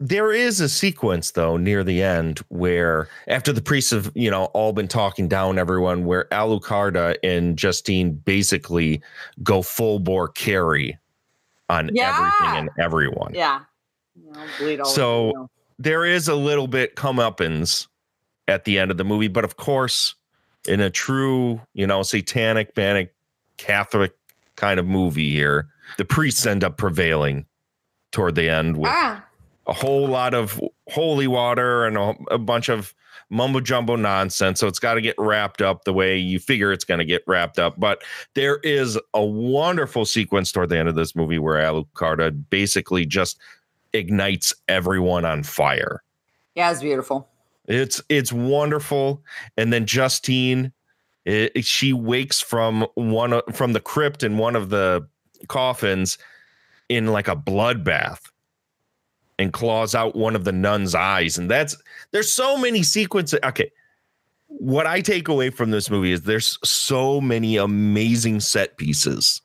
there 0.00 0.32
is 0.32 0.60
a 0.60 0.68
sequence 0.68 1.30
though 1.30 1.56
near 1.56 1.84
the 1.84 2.02
end 2.02 2.40
where 2.48 3.08
after 3.28 3.52
the 3.52 3.62
priests 3.62 3.92
have, 3.92 4.10
you 4.14 4.30
know, 4.30 4.46
all 4.46 4.72
been 4.72 4.88
talking 4.88 5.28
down 5.28 5.58
everyone, 5.58 6.04
where 6.04 6.24
Alucarda 6.32 7.16
and 7.22 7.56
Justine 7.56 8.12
basically 8.14 9.00
go 9.42 9.62
full 9.62 9.98
bore 10.00 10.28
carry 10.28 10.98
on 11.68 11.90
Yeah. 11.94 12.16
everything 12.40 12.58
and 12.58 12.70
everyone. 12.84 13.32
yeah 13.34 13.60
You 14.16 14.32
know, 14.32 14.44
bleed 14.58 14.80
all 14.80 14.86
over, 14.86 14.94
So- 14.94 15.48
There 15.78 16.04
is 16.04 16.26
a 16.28 16.34
little 16.34 16.66
bit 16.66 16.96
comeuppance 16.96 17.86
at 18.48 18.64
the 18.64 18.78
end 18.78 18.90
of 18.90 18.96
the 18.96 19.04
movie, 19.04 19.28
but 19.28 19.44
of 19.44 19.56
course, 19.56 20.14
in 20.66 20.80
a 20.80 20.90
true, 20.90 21.60
you 21.74 21.86
know, 21.86 22.02
satanic, 22.02 22.74
panic, 22.74 23.14
Catholic 23.56 24.12
kind 24.56 24.78
of 24.80 24.86
movie 24.86 25.30
here, 25.30 25.68
the 25.98 26.04
priests 26.04 26.46
end 26.46 26.64
up 26.64 26.76
prevailing 26.76 27.46
toward 28.12 28.34
the 28.34 28.48
end 28.48 28.76
with 28.76 28.90
ah 28.90 29.22
a 29.66 29.72
whole 29.72 30.06
lot 30.06 30.34
of 30.34 30.60
holy 30.88 31.26
water 31.26 31.84
and 31.86 31.96
a, 31.96 32.14
a 32.30 32.38
bunch 32.38 32.68
of 32.68 32.94
mumbo 33.30 33.60
jumbo 33.60 33.96
nonsense. 33.96 34.60
So 34.60 34.68
it's 34.68 34.78
got 34.78 34.94
to 34.94 35.00
get 35.00 35.16
wrapped 35.18 35.60
up 35.60 35.84
the 35.84 35.92
way 35.92 36.16
you 36.16 36.38
figure 36.38 36.72
it's 36.72 36.84
going 36.84 36.98
to 36.98 37.04
get 37.04 37.22
wrapped 37.26 37.58
up. 37.58 37.74
But 37.78 38.02
there 38.34 38.58
is 38.58 38.98
a 39.14 39.24
wonderful 39.24 40.04
sequence 40.04 40.52
toward 40.52 40.68
the 40.68 40.78
end 40.78 40.88
of 40.88 40.94
this 40.94 41.16
movie 41.16 41.38
where 41.38 41.56
Alucarda 41.56 42.44
basically 42.50 43.04
just 43.04 43.38
ignites 43.92 44.54
everyone 44.68 45.24
on 45.24 45.42
fire. 45.42 46.02
yeah 46.54 46.70
it's 46.70 46.82
beautiful 46.82 47.28
It's 47.68 48.02
it's 48.08 48.32
wonderful. 48.32 49.22
And 49.56 49.72
then 49.72 49.86
Justine, 49.86 50.72
it, 51.24 51.64
she 51.64 51.92
wakes 51.92 52.40
from 52.40 52.86
one 52.94 53.40
from 53.52 53.72
the 53.72 53.80
crypt 53.80 54.22
in 54.22 54.38
one 54.38 54.56
of 54.56 54.70
the 54.70 55.06
coffins 55.48 56.18
in 56.88 57.08
like 57.08 57.28
a 57.28 57.36
bloodbath 57.36 58.20
and 59.38 59.52
claws 59.52 59.94
out 59.94 60.16
one 60.16 60.34
of 60.36 60.44
the 60.44 60.52
nun's 60.52 60.94
eyes. 60.94 61.36
And 61.38 61.50
that's 61.50 61.76
there's 62.12 62.32
so 62.32 62.56
many 62.56 62.82
sequences. 62.82 63.38
Okay. 63.44 63.70
What 64.48 64.86
I 64.86 65.00
take 65.00 65.26
away 65.26 65.50
from 65.50 65.72
this 65.72 65.90
movie 65.90 66.12
is 66.12 66.22
there's 66.22 66.56
so 66.64 67.20
many 67.20 67.56
amazing 67.56 68.38
set 68.38 68.76
pieces 68.76 69.42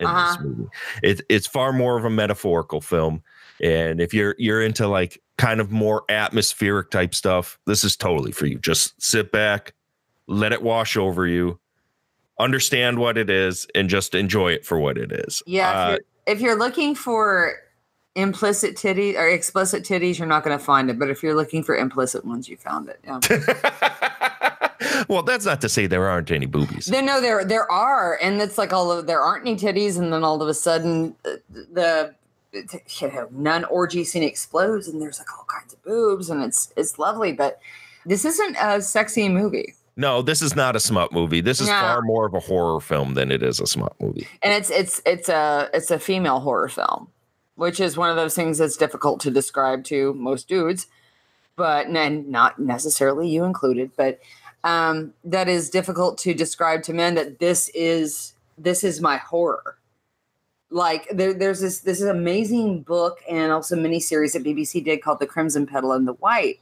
in 0.00 0.06
Uh-huh. 0.06 0.32
this 0.32 0.40
movie. 0.42 0.70
It, 1.02 1.20
it's 1.28 1.46
far 1.46 1.72
more 1.72 1.98
of 1.98 2.06
a 2.06 2.10
metaphorical 2.10 2.80
film. 2.80 3.22
And 3.60 4.00
if 4.00 4.14
you're 4.14 4.34
you're 4.38 4.62
into 4.62 4.88
like 4.88 5.20
kind 5.38 5.60
of 5.60 5.70
more 5.70 6.04
atmospheric 6.08 6.90
type 6.90 7.14
stuff, 7.14 7.58
this 7.64 7.84
is 7.84 7.96
totally 7.96 8.32
for 8.32 8.46
you. 8.46 8.58
Just 8.58 9.00
sit 9.00 9.32
back, 9.32 9.72
let 10.26 10.52
it 10.52 10.62
wash 10.62 10.96
over 10.96 11.26
you, 11.26 11.58
understand 12.38 12.98
what 12.98 13.16
it 13.16 13.30
is, 13.30 13.66
and 13.74 13.88
just 13.88 14.14
enjoy 14.14 14.52
it 14.52 14.66
for 14.66 14.78
what 14.78 14.98
it 14.98 15.12
is. 15.12 15.42
Yeah, 15.46 15.70
Uh, 15.70 15.84
if, 15.84 15.90
you're, 15.90 16.00
if 16.26 16.40
you're 16.40 16.58
looking 16.58 16.94
for 16.94 17.54
implicit 18.14 18.74
titties 18.74 19.14
or 19.14 19.28
explicit 19.28 19.84
titties, 19.84 20.18
you're 20.18 20.28
not 20.28 20.44
going 20.44 20.58
to 20.58 20.62
find 20.62 20.90
it. 20.90 20.98
But 20.98 21.08
if 21.08 21.22
you're 21.22 21.36
looking 21.36 21.62
for 21.62 21.76
implicit 21.76 22.24
ones, 22.24 22.48
you 22.48 22.56
found 22.56 22.88
it. 22.88 22.98
Yeah. 23.04 23.20
well, 25.08 25.22
that's 25.22 25.46
not 25.46 25.60
to 25.60 25.68
say 25.68 25.86
there 25.86 26.08
aren't 26.08 26.32
any 26.32 26.46
boobies. 26.46 26.86
There, 26.86 27.02
no, 27.02 27.20
there 27.20 27.44
there 27.44 27.70
are, 27.70 28.18
and 28.20 28.42
it's 28.42 28.58
like 28.58 28.72
all 28.72 28.90
of 28.90 29.06
there 29.06 29.20
aren't 29.20 29.46
any 29.46 29.56
titties, 29.56 29.98
and 29.98 30.12
then 30.12 30.24
all 30.24 30.42
of 30.42 30.48
a 30.48 30.54
sudden 30.54 31.14
uh, 31.24 31.36
the 31.72 32.14
you 32.52 33.08
know 33.08 33.28
nun 33.30 33.64
orgy 33.64 34.04
scene 34.04 34.22
explodes, 34.22 34.88
and 34.88 35.00
there's 35.00 35.18
like 35.18 35.32
all 35.36 35.46
kinds 35.48 35.72
of 35.74 35.82
boobs, 35.82 36.30
and 36.30 36.42
it's 36.42 36.72
it's 36.76 36.98
lovely. 36.98 37.32
But 37.32 37.60
this 38.06 38.24
isn't 38.24 38.56
a 38.60 38.80
sexy 38.80 39.28
movie, 39.28 39.74
No, 39.96 40.22
this 40.22 40.40
is 40.42 40.54
not 40.56 40.76
a 40.76 40.80
smut 40.80 41.12
movie. 41.12 41.40
This 41.40 41.60
is 41.60 41.66
No. 41.68 41.72
far 41.80 42.02
more 42.02 42.26
of 42.26 42.34
a 42.34 42.40
horror 42.40 42.80
film 42.80 43.14
than 43.14 43.30
it 43.32 43.42
is 43.42 43.60
a 43.60 43.66
smut 43.66 43.94
movie. 44.00 44.26
and 44.42 44.52
it's 44.52 44.70
it's 44.70 45.00
it's 45.04 45.28
a 45.28 45.68
it's 45.74 45.90
a 45.90 45.98
female 45.98 46.40
horror 46.40 46.68
film, 46.68 47.08
which 47.56 47.80
is 47.80 47.96
one 47.96 48.08
of 48.10 48.16
those 48.16 48.34
things 48.34 48.58
that's 48.58 48.76
difficult 48.76 49.20
to 49.20 49.30
describe 49.30 49.84
to 49.84 50.14
most 50.14 50.48
dudes, 50.48 50.86
but 51.56 51.86
and 51.88 52.28
not 52.28 52.58
necessarily 52.58 53.28
you 53.28 53.44
included, 53.44 53.90
but 53.96 54.20
um, 54.64 55.12
that 55.24 55.48
is 55.48 55.70
difficult 55.70 56.18
to 56.18 56.34
describe 56.34 56.82
to 56.84 56.92
men 56.92 57.14
that 57.14 57.38
this 57.38 57.68
is 57.74 58.32
this 58.56 58.82
is 58.84 59.00
my 59.00 59.16
horror. 59.16 59.76
Like 60.70 61.08
there, 61.10 61.32
there's 61.32 61.60
this 61.60 61.80
this 61.80 62.02
amazing 62.02 62.82
book 62.82 63.20
and 63.28 63.50
also 63.52 63.74
miniseries 63.74 64.34
that 64.34 64.44
BBC 64.44 64.84
did 64.84 65.02
called 65.02 65.18
The 65.18 65.26
Crimson 65.26 65.66
Petal 65.66 65.92
and 65.92 66.06
the 66.06 66.12
White, 66.14 66.60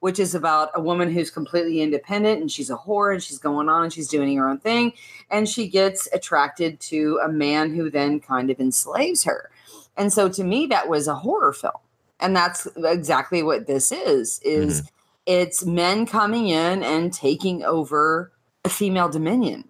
which 0.00 0.20
is 0.20 0.34
about 0.34 0.70
a 0.74 0.80
woman 0.80 1.10
who's 1.12 1.30
completely 1.30 1.80
independent 1.80 2.40
and 2.40 2.50
she's 2.50 2.70
a 2.70 2.76
whore 2.76 3.12
and 3.12 3.22
she's 3.22 3.38
going 3.38 3.68
on 3.68 3.84
and 3.84 3.92
she's 3.92 4.08
doing 4.08 4.36
her 4.36 4.48
own 4.48 4.58
thing 4.58 4.92
and 5.30 5.48
she 5.48 5.68
gets 5.68 6.08
attracted 6.12 6.78
to 6.80 7.18
a 7.24 7.28
man 7.28 7.74
who 7.74 7.90
then 7.90 8.20
kind 8.20 8.50
of 8.50 8.60
enslaves 8.60 9.24
her. 9.24 9.50
And 9.96 10.12
so 10.12 10.28
to 10.28 10.44
me 10.44 10.66
that 10.66 10.88
was 10.88 11.08
a 11.08 11.16
horror 11.16 11.52
film. 11.52 11.72
And 12.20 12.34
that's 12.34 12.66
exactly 12.76 13.42
what 13.42 13.66
this 13.66 13.92
is 13.92 14.40
is 14.44 14.82
mm-hmm. 14.82 14.88
it's 15.26 15.64
men 15.64 16.06
coming 16.06 16.48
in 16.48 16.82
and 16.82 17.12
taking 17.12 17.64
over 17.64 18.32
a 18.64 18.68
female 18.68 19.08
dominion. 19.08 19.64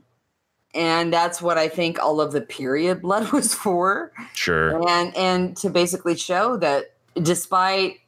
And 0.74 1.12
that's 1.12 1.40
what 1.40 1.58
I 1.58 1.68
think 1.68 1.98
all 1.98 2.20
of 2.20 2.32
the 2.32 2.40
period 2.40 3.02
blood 3.02 3.32
was 3.32 3.54
for. 3.54 4.12
Sure. 4.34 4.88
and 4.88 5.16
and 5.16 5.56
to 5.58 5.70
basically 5.70 6.16
show 6.16 6.56
that 6.58 6.94
despite 7.20 8.00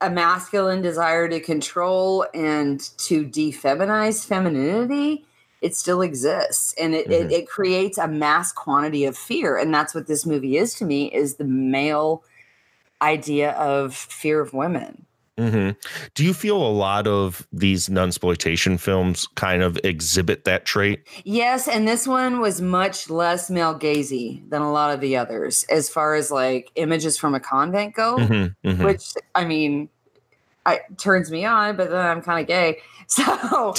a 0.00 0.10
masculine 0.10 0.80
desire 0.80 1.28
to 1.28 1.40
control 1.40 2.26
and 2.32 2.80
to 2.96 3.24
defeminize 3.24 4.24
femininity 4.24 5.26
it 5.60 5.76
still 5.76 6.02
exists. 6.02 6.74
And 6.78 6.94
it, 6.94 7.10
it, 7.10 7.22
mm-hmm. 7.22 7.30
it 7.32 7.48
creates 7.48 7.98
a 7.98 8.08
mass 8.08 8.52
quantity 8.52 9.04
of 9.04 9.16
fear. 9.16 9.56
And 9.56 9.72
that's 9.72 9.94
what 9.94 10.06
this 10.06 10.24
movie 10.24 10.56
is 10.56 10.74
to 10.74 10.84
me 10.84 11.12
is 11.12 11.36
the 11.36 11.44
male 11.44 12.24
idea 13.02 13.52
of 13.52 13.94
fear 13.94 14.40
of 14.40 14.52
women 14.52 15.06
hmm 15.40 15.70
Do 16.14 16.24
you 16.24 16.34
feel 16.34 16.56
a 16.56 16.68
lot 16.70 17.06
of 17.06 17.46
these 17.52 17.88
nunsploitation 17.88 18.78
films 18.78 19.26
kind 19.34 19.62
of 19.62 19.78
exhibit 19.84 20.44
that 20.44 20.64
trait? 20.66 21.00
yes 21.24 21.66
and 21.68 21.88
this 21.88 22.06
one 22.06 22.40
was 22.40 22.60
much 22.60 23.08
less 23.08 23.50
male 23.50 23.78
gazy 23.78 24.48
than 24.50 24.62
a 24.62 24.70
lot 24.72 24.92
of 24.92 25.00
the 25.00 25.16
others 25.16 25.64
as 25.70 25.88
far 25.88 26.14
as 26.14 26.30
like 26.30 26.70
images 26.74 27.16
from 27.16 27.34
a 27.34 27.40
convent 27.40 27.94
go 27.94 28.16
Mhm, 28.18 28.54
mhm. 28.64 28.84
which 28.84 29.14
I 29.34 29.44
mean, 29.44 29.88
I 30.66 30.80
turns 30.98 31.30
me 31.30 31.44
on, 31.46 31.76
but 31.76 31.90
then 31.90 32.04
I'm 32.04 32.20
kind 32.22 32.40
of 32.40 32.46
gay. 32.46 32.78
So, 33.10 33.74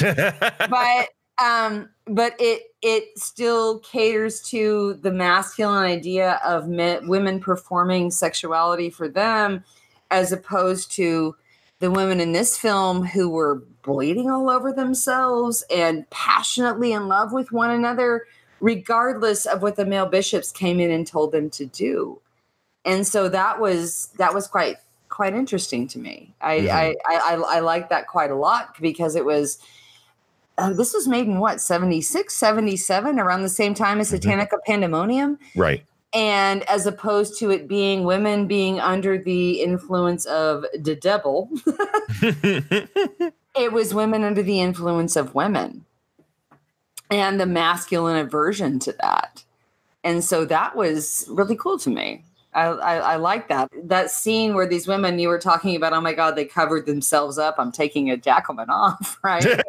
but 0.69 1.07
um, 1.41 1.89
but 2.05 2.35
it 2.37 2.63
it 2.81 3.17
still 3.17 3.79
caters 3.79 4.41
to 4.49 4.95
the 4.95 5.11
masculine 5.11 5.83
idea 5.85 6.41
of 6.43 6.67
men, 6.67 7.07
women 7.07 7.39
performing 7.39 8.11
sexuality 8.11 8.89
for 8.89 9.07
them, 9.07 9.63
as 10.09 10.33
opposed 10.33 10.91
to 10.93 11.35
the 11.81 11.91
women 11.91 12.19
in 12.21 12.31
this 12.31 12.57
film 12.57 13.03
who 13.05 13.27
were 13.29 13.55
bleeding 13.83 14.29
all 14.29 14.49
over 14.49 14.71
themselves 14.71 15.63
and 15.69 16.09
passionately 16.09 16.93
in 16.93 17.07
love 17.09 17.33
with 17.33 17.51
one 17.51 17.71
another, 17.71 18.25
regardless 18.61 19.45
of 19.45 19.61
what 19.61 19.75
the 19.75 19.85
male 19.85 20.05
bishops 20.05 20.51
came 20.51 20.79
in 20.79 20.89
and 20.91 21.05
told 21.05 21.31
them 21.33 21.49
to 21.49 21.65
do 21.65 22.21
and 22.85 23.05
so 23.05 23.29
that 23.29 23.59
was 23.59 24.09
that 24.17 24.33
was 24.33 24.47
quite 24.47 24.77
quite 25.09 25.33
interesting 25.35 25.87
to 25.89 25.99
me. 25.99 26.33
I 26.41 26.59
Mhm. 26.61 26.69
I, 26.71 26.95
I 27.07 27.15
I 27.15 27.33
I 27.57 27.59
liked 27.59 27.89
that 27.91 28.07
quite 28.07 28.31
a 28.31 28.35
lot 28.35 28.75
because 28.81 29.15
it 29.15 29.25
was. 29.25 29.59
Uh, 30.57 30.73
this 30.73 30.93
was 30.93 31.07
made 31.07 31.27
in 31.27 31.39
what 31.39 31.61
76 31.61 32.35
77 32.35 33.19
around 33.19 33.41
the 33.41 33.49
same 33.49 33.73
time 33.73 33.99
as 33.99 34.11
Mhm. 34.11 34.19
satanico 34.19 34.57
pandemonium 34.65 35.37
right. 35.55 35.83
And 36.13 36.67
as 36.69 36.85
opposed 36.85 37.39
to 37.39 37.51
it 37.51 37.67
being 37.67 38.03
women 38.03 38.47
being 38.47 38.79
under 38.79 39.17
the 39.17 39.61
influence 39.61 40.25
of 40.25 40.65
the 40.73 40.95
devil 40.95 41.49
it 43.55 43.71
was 43.71 43.93
women 43.93 44.23
under 44.23 44.43
the 44.43 44.59
influence 44.59 45.15
of 45.15 45.35
women 45.35 45.85
and 47.11 47.39
the 47.39 47.45
masculine 47.45 48.17
aversion 48.17 48.79
to 48.79 48.93
that. 48.93 49.43
And 50.03 50.23
so 50.23 50.45
that 50.45 50.75
was 50.75 51.25
really 51.29 51.55
cool 51.55 51.77
to 51.79 51.89
me. 51.89 52.23
I, 52.53 52.63
I, 52.63 52.95
I 52.97 53.15
like 53.15 53.47
that. 53.47 53.71
That 53.83 54.11
scene 54.11 54.53
where 54.53 54.67
these 54.67 54.85
women 54.87 55.19
you 55.19 55.29
were 55.29 55.39
talking 55.39 55.75
about, 55.75 55.93
oh 55.93 56.01
my 56.01 56.13
God, 56.13 56.35
they 56.35 56.43
covered 56.43 56.85
themselves 56.85 57.37
up. 57.37 57.55
I'm 57.57 57.71
taking 57.71 58.11
a 58.11 58.17
Jackalman 58.17 58.67
off, 58.67 59.19
right? 59.23 59.61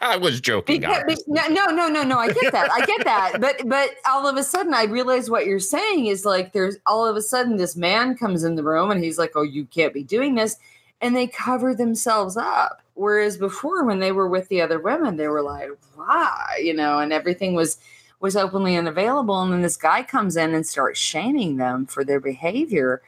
I 0.00 0.18
was 0.20 0.40
joking. 0.40 0.80
Because, 0.80 1.24
no, 1.26 1.46
no, 1.48 1.66
no, 1.66 1.88
no, 1.88 2.02
no. 2.02 2.18
I 2.18 2.30
get 2.30 2.52
that. 2.52 2.70
I 2.70 2.84
get 2.84 3.04
that. 3.04 3.40
But 3.40 3.66
but 3.66 3.90
all 4.06 4.26
of 4.26 4.36
a 4.36 4.42
sudden, 4.42 4.74
I 4.74 4.84
realize 4.84 5.30
what 5.30 5.46
you're 5.46 5.58
saying 5.58 6.06
is 6.06 6.24
like 6.24 6.52
there's 6.52 6.76
all 6.86 7.06
of 7.06 7.16
a 7.16 7.22
sudden 7.22 7.56
this 7.56 7.76
man 7.76 8.16
comes 8.16 8.44
in 8.44 8.56
the 8.56 8.62
room 8.62 8.90
and 8.90 9.02
he's 9.02 9.18
like, 9.18 9.32
"Oh, 9.34 9.42
you 9.42 9.64
can't 9.64 9.94
be 9.94 10.02
doing 10.02 10.34
this," 10.34 10.56
and 11.00 11.16
they 11.16 11.26
cover 11.26 11.74
themselves 11.74 12.36
up. 12.36 12.82
Whereas 12.94 13.36
before, 13.38 13.84
when 13.84 14.00
they 14.00 14.12
were 14.12 14.28
with 14.28 14.48
the 14.48 14.60
other 14.60 14.80
women, 14.80 15.16
they 15.16 15.28
were 15.28 15.42
like, 15.42 15.70
"Why?" 15.94 16.60
You 16.62 16.74
know, 16.74 16.98
and 16.98 17.12
everything 17.12 17.54
was 17.54 17.78
was 18.20 18.36
openly 18.36 18.76
unavailable. 18.76 19.40
And 19.42 19.52
then 19.52 19.62
this 19.62 19.76
guy 19.76 20.02
comes 20.02 20.36
in 20.36 20.54
and 20.54 20.66
starts 20.66 20.98
shaming 20.98 21.56
them 21.56 21.86
for 21.86 22.04
their 22.04 22.20
behavior, 22.20 23.02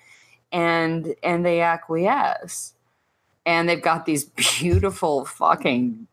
and 0.52 1.14
and 1.22 1.44
they 1.44 1.60
acquiesce. 1.60 2.74
And 3.46 3.68
they've 3.68 3.82
got 3.82 4.06
these 4.06 4.24
beautiful 4.58 5.24
fucking 5.24 6.06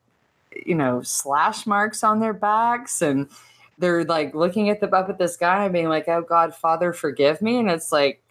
you 0.65 0.73
know 0.75 1.01
slash 1.03 1.67
marks 1.67 2.03
on 2.03 2.19
their 2.19 2.33
backs 2.33 3.01
and 3.03 3.29
they're 3.77 4.03
like 4.05 4.33
looking 4.33 4.69
at 4.71 4.79
the 4.79 4.89
up 4.95 5.07
at 5.07 5.19
this 5.19 5.37
guy 5.37 5.65
and 5.65 5.73
being 5.73 5.87
like 5.87 6.07
oh 6.07 6.21
god 6.21 6.55
father 6.55 6.91
forgive 6.91 7.43
me 7.43 7.59
and 7.59 7.69
it's 7.69 7.91
like 7.91 8.23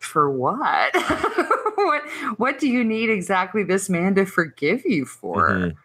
for 0.00 0.28
what 0.28 0.92
what 1.76 2.02
what 2.36 2.58
do 2.58 2.68
you 2.68 2.82
need 2.82 3.10
exactly 3.10 3.62
this 3.62 3.88
man 3.88 4.12
to 4.16 4.24
forgive 4.26 4.84
you 4.84 5.04
for 5.04 5.50
Mhm. 5.50 5.76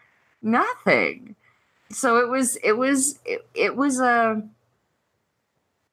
nothing 0.41 1.35
so 1.91 2.17
it 2.17 2.29
was 2.29 2.57
it 2.63 2.73
was 2.73 3.19
it, 3.25 3.47
it 3.53 3.75
was 3.75 3.99
a 3.99 4.41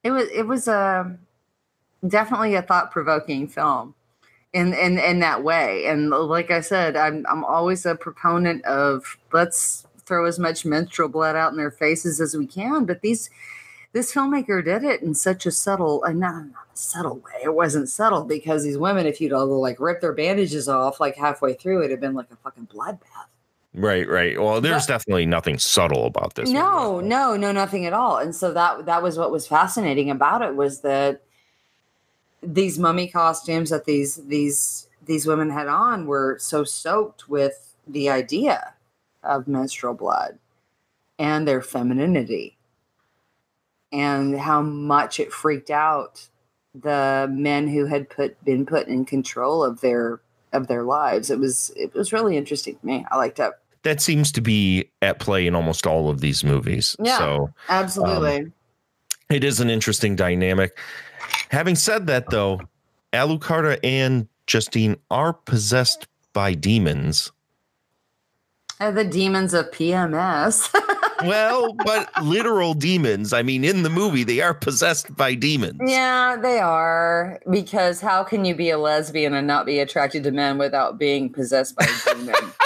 it 0.05 0.11
was 0.11 0.29
it 0.31 0.47
was 0.47 0.69
a 0.69 1.17
definitely 2.07 2.55
a 2.55 2.63
thought-provoking 2.63 3.49
film 3.49 3.95
in 4.53 4.75
in 4.75 4.99
in 4.99 5.21
that 5.21 5.43
way. 5.43 5.87
And 5.87 6.11
like 6.11 6.51
i 6.51 6.61
said 6.61 6.97
i'm 6.97 7.25
i'm 7.29 7.45
always 7.45 7.87
a 7.87 7.95
proponent 7.95 8.65
of 8.65 9.19
let's 9.33 9.87
throw 10.05 10.27
as 10.27 10.39
much 10.39 10.65
menstrual 10.65 11.09
blood 11.09 11.35
out 11.35 11.51
in 11.51 11.57
their 11.57 11.71
faces 11.71 12.21
as 12.21 12.37
we 12.37 12.47
can. 12.47 12.85
But 12.85 13.01
these 13.01 13.31
this 13.93 14.13
filmmaker 14.13 14.63
did 14.63 14.85
it 14.85 15.03
in 15.03 15.15
such 15.15 15.47
a 15.47 15.51
subtle 15.51 16.05
and 16.05 16.21
not, 16.21 16.35
not 16.35 16.67
a 16.75 16.77
subtle 16.77 17.17
way. 17.17 17.41
It 17.43 17.55
wasn't 17.55 17.89
subtle 17.89 18.25
because 18.25 18.65
these 18.65 18.77
women 18.77 19.07
if 19.07 19.21
you'd 19.21 19.33
all 19.33 19.47
like 19.61 19.81
rip 19.81 20.03
their 20.03 20.13
bandages 20.13 20.69
off 20.69 21.01
like 21.01 21.17
halfway 21.17 21.55
through 21.55 21.79
it'd 21.81 21.93
have 21.93 22.01
been 22.01 22.15
like 22.15 22.31
a 22.31 22.37
fucking 22.37 22.67
bloodbath 22.67 23.31
Right, 23.77 24.09
right. 24.09 24.41
Well, 24.41 24.61
there's 24.63 24.87
But- 24.87 24.95
definitely 24.95 25.27
nothing 25.27 25.59
subtle 25.59 26.07
about 26.07 26.35
this. 26.35 26.49
no 26.49 26.99
no 27.01 27.37
no 27.37 27.53
nothing 27.53 27.85
at 27.85 27.93
all. 27.93 28.17
And 28.17 28.35
so 28.35 28.53
that 28.55 28.87
that 28.87 29.03
was 29.03 29.19
what 29.19 29.31
was 29.31 29.47
fascinating 29.47 30.11
about 30.11 30.41
it 30.43 30.57
was 30.57 30.81
that 30.81 31.21
these 32.43 32.79
mummy 32.79 33.07
costumes 33.09 33.71
that 33.71 33.85
these 33.85 34.17
these 34.17 34.89
these 35.05 35.27
women 35.27 35.51
had 35.51 35.69
on 35.69 36.07
were 36.07 36.39
so 36.41 36.65
soaked 36.65 37.29
with 37.29 37.75
the 37.87 38.09
idea 38.09 38.75
of 39.23 39.47
menstrual 39.47 39.95
blood 39.95 40.39
and 41.19 41.47
their 41.47 41.61
femininity 41.63 42.57
and 43.93 44.39
how 44.39 44.63
much 44.63 45.21
it 45.21 45.33
freaked 45.33 45.71
out 45.71 46.29
the 46.75 47.29
men 47.31 47.69
who 47.69 47.87
had 47.87 48.09
put 48.09 48.43
been 48.45 48.65
put 48.65 48.89
in 48.89 49.05
control 49.05 49.63
of 49.63 49.81
their 49.83 50.21
of 50.53 50.67
their 50.67 50.83
lives. 50.83 51.31
It 51.31 51.39
was 51.39 51.71
it 51.77 51.93
was 51.95 52.13
really 52.13 52.37
interesting 52.39 52.77
to 52.79 52.87
me. 52.87 53.05
I 53.11 53.17
liked 53.17 53.39
it 53.39 53.53
That 53.87 54.01
seems 54.03 54.33
to 54.33 54.41
be 54.41 54.91
at 55.01 55.21
play 55.21 55.47
in 55.47 55.55
almost 55.55 55.87
all 55.87 56.11
of 56.11 56.21
these 56.21 56.43
movies. 56.43 56.97
Yeah. 56.99 57.19
So 57.19 57.55
absolutely 57.69 58.53
it 59.31 59.45
is 59.45 59.61
an 59.61 59.71
interesting 59.71 60.17
dynamic. 60.17 60.77
Having 61.51 61.77
said 61.77 62.07
that, 62.07 62.31
though, 62.31 62.61
Alucarda 63.13 63.79
and 63.83 64.29
Justine 64.47 64.97
are 65.11 65.33
possessed 65.33 66.07
by 66.33 66.55
demons. 66.55 67.33
Uh, 68.79 68.91
the 68.91 69.05
demons 69.05 69.55
of 69.55 69.71
PMS. 69.71 70.75
Well, 71.25 71.73
but 71.73 72.11
literal 72.23 72.75
demons. 72.75 73.33
I 73.33 73.43
mean, 73.43 73.65
in 73.65 73.85
the 73.85 73.89
movie, 73.89 74.23
they 74.23 74.43
are 74.43 74.53
possessed 74.53 75.17
by 75.17 75.35
demons. 75.35 75.81
yeah, 75.87 76.37
they 76.37 76.59
are. 76.59 77.41
Because 77.51 78.03
how 78.03 78.23
can 78.23 78.45
you 78.45 78.55
be 78.55 78.69
a 78.69 78.77
lesbian 78.77 79.33
and 79.33 79.47
not 79.47 79.65
be 79.65 79.79
attracted 79.81 80.25
to 80.25 80.31
men 80.31 80.59
without 80.59 80.99
being 80.99 81.33
possessed 81.33 81.75
by 81.75 81.87
a 81.87 82.15
demon? 82.15 82.35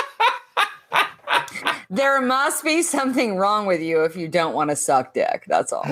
There 1.90 2.20
must 2.20 2.62
be 2.62 2.82
something 2.82 3.36
wrong 3.36 3.66
with 3.66 3.82
you 3.82 4.04
if 4.04 4.14
you 4.14 4.28
don't 4.28 4.54
want 4.54 4.70
to 4.70 4.76
suck 4.76 5.12
dick. 5.12 5.42
That's 5.48 5.72
all. 5.72 5.84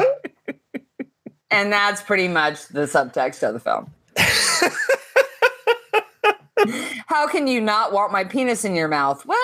and 1.51 1.73
that's 1.73 2.03
pretty 2.03 2.29
much 2.29 2.69
the 2.69 2.83
subtext 2.83 3.43
of 3.43 3.55
the 3.55 3.61
film. 3.61 3.91
How 7.07 7.27
can 7.27 7.49
you 7.49 7.61
not 7.61 7.93
want 7.93 8.13
my 8.13 8.23
penis 8.23 8.65
in 8.65 8.77
your 8.77 8.87
mouth? 8.87 9.27
Well, 9.27 9.39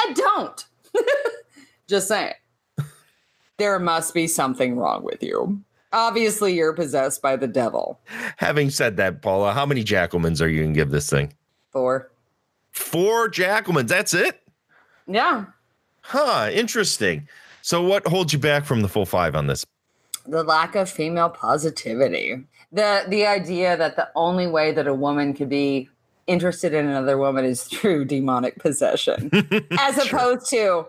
I 0.00 0.12
don't. 0.14 0.64
Just 1.88 2.08
saying. 2.08 2.34
There 3.56 3.78
must 3.78 4.14
be 4.14 4.26
something 4.26 4.76
wrong 4.76 5.04
with 5.04 5.22
you. 5.22 5.62
Obviously, 5.92 6.54
you're 6.54 6.72
possessed 6.72 7.22
by 7.22 7.36
the 7.36 7.46
devil. 7.46 8.00
Having 8.36 8.70
said 8.70 8.96
that, 8.96 9.22
Paula, 9.22 9.52
how 9.52 9.64
many 9.64 9.84
Jackalmans 9.84 10.42
are 10.42 10.48
you 10.48 10.62
gonna 10.62 10.74
give 10.74 10.90
this 10.90 11.08
thing? 11.08 11.32
Four. 11.70 12.10
Four 12.72 13.30
Jackalmans. 13.30 13.88
That's 13.88 14.12
it. 14.12 14.42
Yeah. 15.06 15.46
Huh. 16.02 16.50
Interesting. 16.52 17.28
So, 17.62 17.82
what 17.82 18.06
holds 18.06 18.32
you 18.32 18.38
back 18.38 18.64
from 18.64 18.82
the 18.82 18.88
full 18.88 19.06
five 19.06 19.34
on 19.34 19.46
this? 19.46 19.64
the 20.28 20.42
lack 20.42 20.74
of 20.74 20.90
female 20.90 21.28
positivity 21.28 22.44
the 22.72 23.04
the 23.08 23.26
idea 23.26 23.76
that 23.76 23.96
the 23.96 24.08
only 24.14 24.46
way 24.46 24.72
that 24.72 24.86
a 24.86 24.94
woman 24.94 25.32
could 25.34 25.48
be 25.48 25.88
interested 26.26 26.74
in 26.74 26.86
another 26.86 27.16
woman 27.16 27.44
is 27.44 27.62
through 27.68 28.04
demonic 28.04 28.58
possession 28.58 29.30
as 29.78 29.98
opposed 29.98 30.48
to 30.50 30.86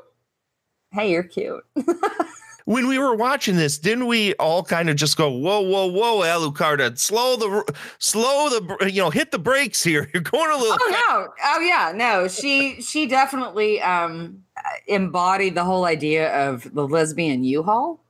hey 0.91 1.11
you're 1.11 1.23
cute 1.23 1.63
when 2.67 2.89
we 2.89 2.99
were 2.99 3.15
watching 3.15 3.55
this, 3.55 3.77
didn't 3.77 4.07
we 4.07 4.33
all 4.33 4.61
kind 4.61 4.89
of 4.89 4.97
just 4.97 5.15
go, 5.15 5.31
"Whoa, 5.31 5.61
whoa, 5.61 5.85
whoa, 5.85 6.19
Alucarda, 6.19 6.97
slow 6.97 7.37
the, 7.37 7.73
slow 7.97 8.49
the, 8.49 8.91
you 8.91 9.01
know, 9.01 9.09
hit 9.09 9.31
the 9.31 9.39
brakes 9.39 9.81
here. 9.81 10.09
You're 10.13 10.21
going 10.21 10.51
a 10.51 10.57
little." 10.57 10.77
oh 10.79 11.03
no 11.09 11.33
oh 11.45 11.59
yeah 11.61 11.93
no 11.95 12.27
she 12.27 12.81
she 12.81 13.07
definitely 13.07 13.81
um 13.81 14.43
embodied 14.87 15.55
the 15.55 15.63
whole 15.63 15.85
idea 15.85 16.33
of 16.47 16.73
the 16.73 16.85
lesbian 16.85 17.43
u-haul 17.43 18.03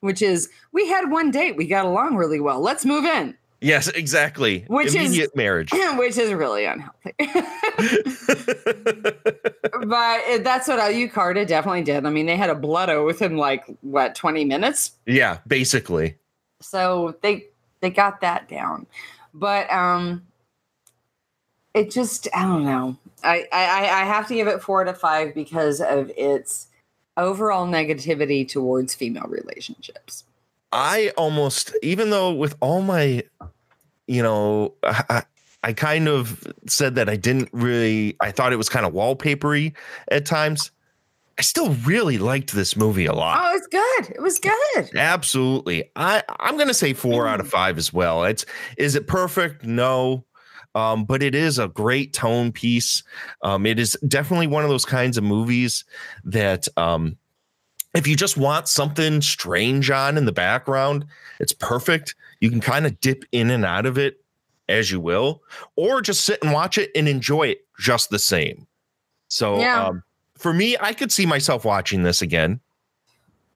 which 0.00 0.22
is 0.22 0.48
we 0.72 0.88
had 0.88 1.10
one 1.10 1.30
date 1.30 1.56
we 1.56 1.66
got 1.66 1.84
along 1.84 2.16
really 2.16 2.40
well 2.40 2.60
let's 2.60 2.84
move 2.84 3.04
in 3.04 3.36
Yes, 3.62 3.88
exactly. 3.88 4.64
Which 4.68 4.88
is- 4.88 4.94
Immediate 4.94 5.36
marriage. 5.36 5.70
which 5.96 6.16
is 6.16 6.32
really 6.32 6.64
unhealthy 6.64 7.14
but 9.86 10.42
that's 10.42 10.68
what 10.68 10.78
Alucarda 10.80 11.46
definitely 11.46 11.82
did. 11.82 12.06
I 12.06 12.10
mean, 12.10 12.26
they 12.26 12.36
had 12.36 12.50
a 12.50 12.54
blood 12.54 12.88
oath 12.90 13.06
within 13.06 13.36
like 13.36 13.64
what 13.82 14.14
twenty 14.14 14.44
minutes, 14.44 14.92
yeah, 15.06 15.38
basically. 15.46 16.16
so 16.60 17.16
they 17.22 17.46
they 17.80 17.90
got 17.90 18.20
that 18.20 18.48
down. 18.48 18.86
But 19.34 19.70
um, 19.72 20.26
it 21.74 21.90
just 21.90 22.28
I 22.34 22.42
don't 22.42 22.64
know. 22.64 22.96
I 23.22 23.46
I 23.52 24.02
I 24.02 24.04
have 24.04 24.26
to 24.28 24.34
give 24.34 24.48
it 24.48 24.62
four 24.62 24.84
to 24.84 24.94
five 24.94 25.34
because 25.34 25.80
of 25.80 26.10
its 26.16 26.66
overall 27.16 27.66
negativity 27.66 28.48
towards 28.48 28.94
female 28.94 29.26
relationships. 29.28 30.24
I 30.72 31.12
almost, 31.16 31.76
even 31.82 32.10
though 32.10 32.32
with 32.32 32.56
all 32.60 32.82
my, 32.82 33.24
you 34.06 34.22
know, 34.22 34.74
I, 34.84 35.24
I 35.62 35.72
kind 35.72 36.08
of 36.08 36.46
said 36.66 36.94
that 36.94 37.08
I 37.08 37.16
didn't 37.16 37.48
really, 37.52 38.16
I 38.20 38.30
thought 38.30 38.52
it 38.52 38.56
was 38.56 38.68
kind 38.68 38.86
of 38.86 38.92
wallpapery 38.92 39.74
at 40.10 40.26
times. 40.26 40.70
I 41.38 41.42
still 41.42 41.70
really 41.86 42.18
liked 42.18 42.52
this 42.52 42.76
movie 42.76 43.06
a 43.06 43.14
lot. 43.14 43.40
Oh, 43.40 43.56
it's 43.56 43.66
good. 43.66 44.14
It 44.14 44.20
was 44.20 44.38
good. 44.38 44.96
Absolutely. 44.96 45.90
I, 45.96 46.22
I'm 46.38 46.56
going 46.56 46.68
to 46.68 46.74
say 46.74 46.92
four 46.92 47.26
out 47.26 47.40
of 47.40 47.48
five 47.48 47.78
as 47.78 47.92
well. 47.92 48.24
It's, 48.24 48.44
is 48.76 48.94
it 48.94 49.06
perfect? 49.06 49.64
No. 49.64 50.24
Um, 50.74 51.04
but 51.04 51.22
it 51.22 51.34
is 51.34 51.58
a 51.58 51.68
great 51.68 52.12
tone 52.12 52.52
piece. 52.52 53.02
Um, 53.42 53.66
it 53.66 53.78
is 53.78 53.98
definitely 54.06 54.46
one 54.46 54.64
of 54.64 54.70
those 54.70 54.84
kinds 54.84 55.18
of 55.18 55.24
movies 55.24 55.84
that, 56.24 56.68
um, 56.76 57.16
if 57.94 58.06
you 58.06 58.16
just 58.16 58.36
want 58.36 58.68
something 58.68 59.20
strange 59.20 59.90
on 59.90 60.16
in 60.16 60.24
the 60.24 60.32
background, 60.32 61.04
it's 61.40 61.52
perfect. 61.52 62.14
You 62.40 62.50
can 62.50 62.60
kind 62.60 62.86
of 62.86 63.00
dip 63.00 63.24
in 63.32 63.50
and 63.50 63.64
out 63.64 63.86
of 63.86 63.98
it 63.98 64.20
as 64.68 64.90
you 64.90 65.00
will, 65.00 65.42
or 65.74 66.00
just 66.00 66.24
sit 66.24 66.40
and 66.42 66.52
watch 66.52 66.78
it 66.78 66.90
and 66.94 67.08
enjoy 67.08 67.48
it 67.48 67.66
just 67.78 68.10
the 68.10 68.18
same. 68.18 68.66
So, 69.28 69.58
Yeah. 69.58 69.86
um, 69.86 70.02
for 70.38 70.52
me, 70.52 70.76
I 70.80 70.92
could 70.92 71.10
see 71.10 71.26
myself 71.26 71.64
watching 71.64 72.04
this 72.04 72.22
again 72.22 72.60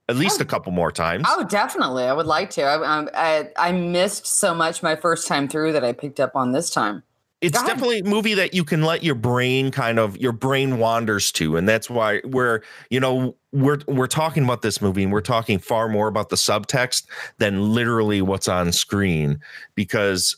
at 0.08 0.16
least 0.16 0.40
a 0.40 0.44
couple 0.44 0.70
more 0.72 0.92
times. 0.92 1.24
Oh, 1.28 1.44
definitely. 1.44 2.04
I 2.04 2.12
would 2.12 2.26
like 2.26 2.50
to. 2.50 2.62
I, 2.62 2.98
um, 2.98 3.08
I 3.14 3.48
I 3.56 3.72
missed 3.72 4.26
so 4.26 4.54
much 4.54 4.82
my 4.82 4.96
first 4.96 5.26
time 5.26 5.48
through 5.48 5.72
that 5.72 5.84
I 5.84 5.92
picked 5.92 6.20
up 6.20 6.36
on 6.36 6.52
this 6.52 6.68
time. 6.68 7.02
It's 7.44 7.58
Go 7.58 7.64
ahead. 7.64 7.76
definitely 7.76 7.98
a 8.00 8.04
movie 8.04 8.34
that 8.34 8.54
you 8.54 8.64
can 8.64 8.82
let 8.82 9.02
your 9.02 9.14
brain 9.14 9.70
kind 9.70 9.98
of 9.98 10.16
your 10.16 10.32
brain 10.32 10.78
wanders 10.78 11.30
to 11.32 11.56
and 11.56 11.68
that's 11.68 11.88
why 11.90 12.20
we're 12.24 12.60
you 12.90 12.98
know 13.00 13.36
we're 13.52 13.78
we're 13.86 14.06
talking 14.06 14.44
about 14.44 14.62
this 14.62 14.80
movie 14.82 15.02
and 15.04 15.12
we're 15.12 15.20
talking 15.20 15.58
far 15.58 15.88
more 15.88 16.08
about 16.08 16.28
the 16.30 16.36
subtext 16.36 17.06
than 17.38 17.72
literally 17.74 18.22
what's 18.22 18.48
on 18.48 18.72
screen 18.72 19.38
because 19.74 20.36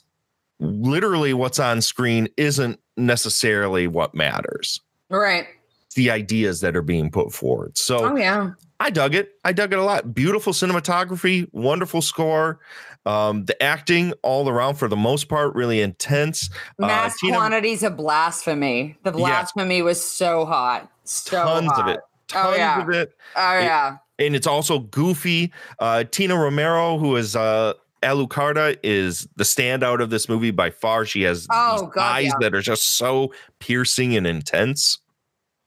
literally 0.59 1.33
what's 1.35 1.59
on 1.59 1.81
screen 1.81 2.29
isn't 2.37 2.81
necessarily 2.97 3.87
what 3.87 4.15
matters 4.15 4.81
Right. 5.11 5.47
it's 5.87 5.95
the 5.95 6.11
ideas 6.11 6.61
that 6.63 6.75
are 6.77 6.83
being 6.83 7.11
put 7.11 7.33
forward 7.33 7.77
so 7.79 8.13
Oh 8.13 8.17
yeah. 8.17 8.51
I 8.79 8.91
dug 8.91 9.15
it. 9.15 9.31
I 9.43 9.53
dug 9.55 9.73
it 9.73 9.79
a 9.79 9.83
lot. 9.83 10.13
Beautiful 10.15 10.53
cinematography, 10.53 11.49
wonderful 11.53 12.03
score. 12.03 12.61
Um, 13.07 13.45
the 13.45 13.61
acting 13.63 14.13
all 14.23 14.49
around 14.49 14.75
for 14.75 14.89
the 14.89 14.97
most 14.97 15.29
part 15.29 15.55
really 15.55 15.81
intense. 15.81 16.51
Uh, 16.83 16.87
Mass 16.87 17.17
Tina- 17.21 17.37
quantities 17.37 17.83
of 17.83 17.97
blasphemy. 17.97 18.99
The 19.05 19.11
Yeah. 19.13 19.17
blasphemy 19.17 19.81
was 19.83 20.05
so 20.05 20.45
hot. 20.45 20.91
So 21.05 21.43
tons 21.45 21.67
hot. 21.71 21.81
of 21.89 21.95
it. 21.95 22.01
Tons 22.29 22.57
yeah. 22.59 22.83
of 22.83 22.91
it. 22.91 23.13
Oh 23.37 23.59
It- 23.59 23.63
yeah. 23.63 23.97
And 24.19 24.35
it's 24.35 24.47
also 24.47 24.81
goofy. 24.81 25.53
Uh, 25.79 26.03
Tina 26.11 26.37
Romero, 26.37 26.99
who 26.99 27.15
is 27.17 27.37
uh 27.37 27.75
Alucarda, 28.03 28.77
is 28.83 29.27
the 29.37 29.45
standout 29.45 30.01
of 30.01 30.11
this 30.11 30.29
movie 30.29 30.51
by 30.51 30.71
far. 30.71 31.05
She 31.07 31.23
has 31.23 31.47
Oh, 31.51 31.87
God, 31.87 32.03
eyes 32.03 32.25
yeah. 32.27 32.33
that 32.41 32.55
are 32.55 32.61
just 32.61 32.97
so 32.97 33.33
piercing 33.61 34.17
and 34.17 34.27
intense. 34.27 34.99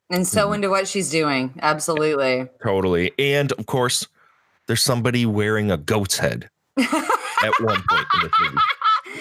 And 0.09 0.27
so 0.27 0.49
Mhm. 0.49 0.55
into 0.55 0.69
what 0.69 0.87
she's 0.87 1.09
doing. 1.09 1.53
Absolutely. 1.61 2.47
Totally. 2.63 3.11
And 3.19 3.51
of 3.53 3.65
course, 3.65 4.07
there's 4.67 4.83
somebody 4.83 5.25
wearing 5.25 5.69
a 5.71 5.77
goat's 5.77 6.17
head 6.17 6.49
at 7.43 7.53
one 7.61 7.81
point 7.89 8.05
in 8.15 8.21
this 8.23 8.31
movie. 8.41 8.57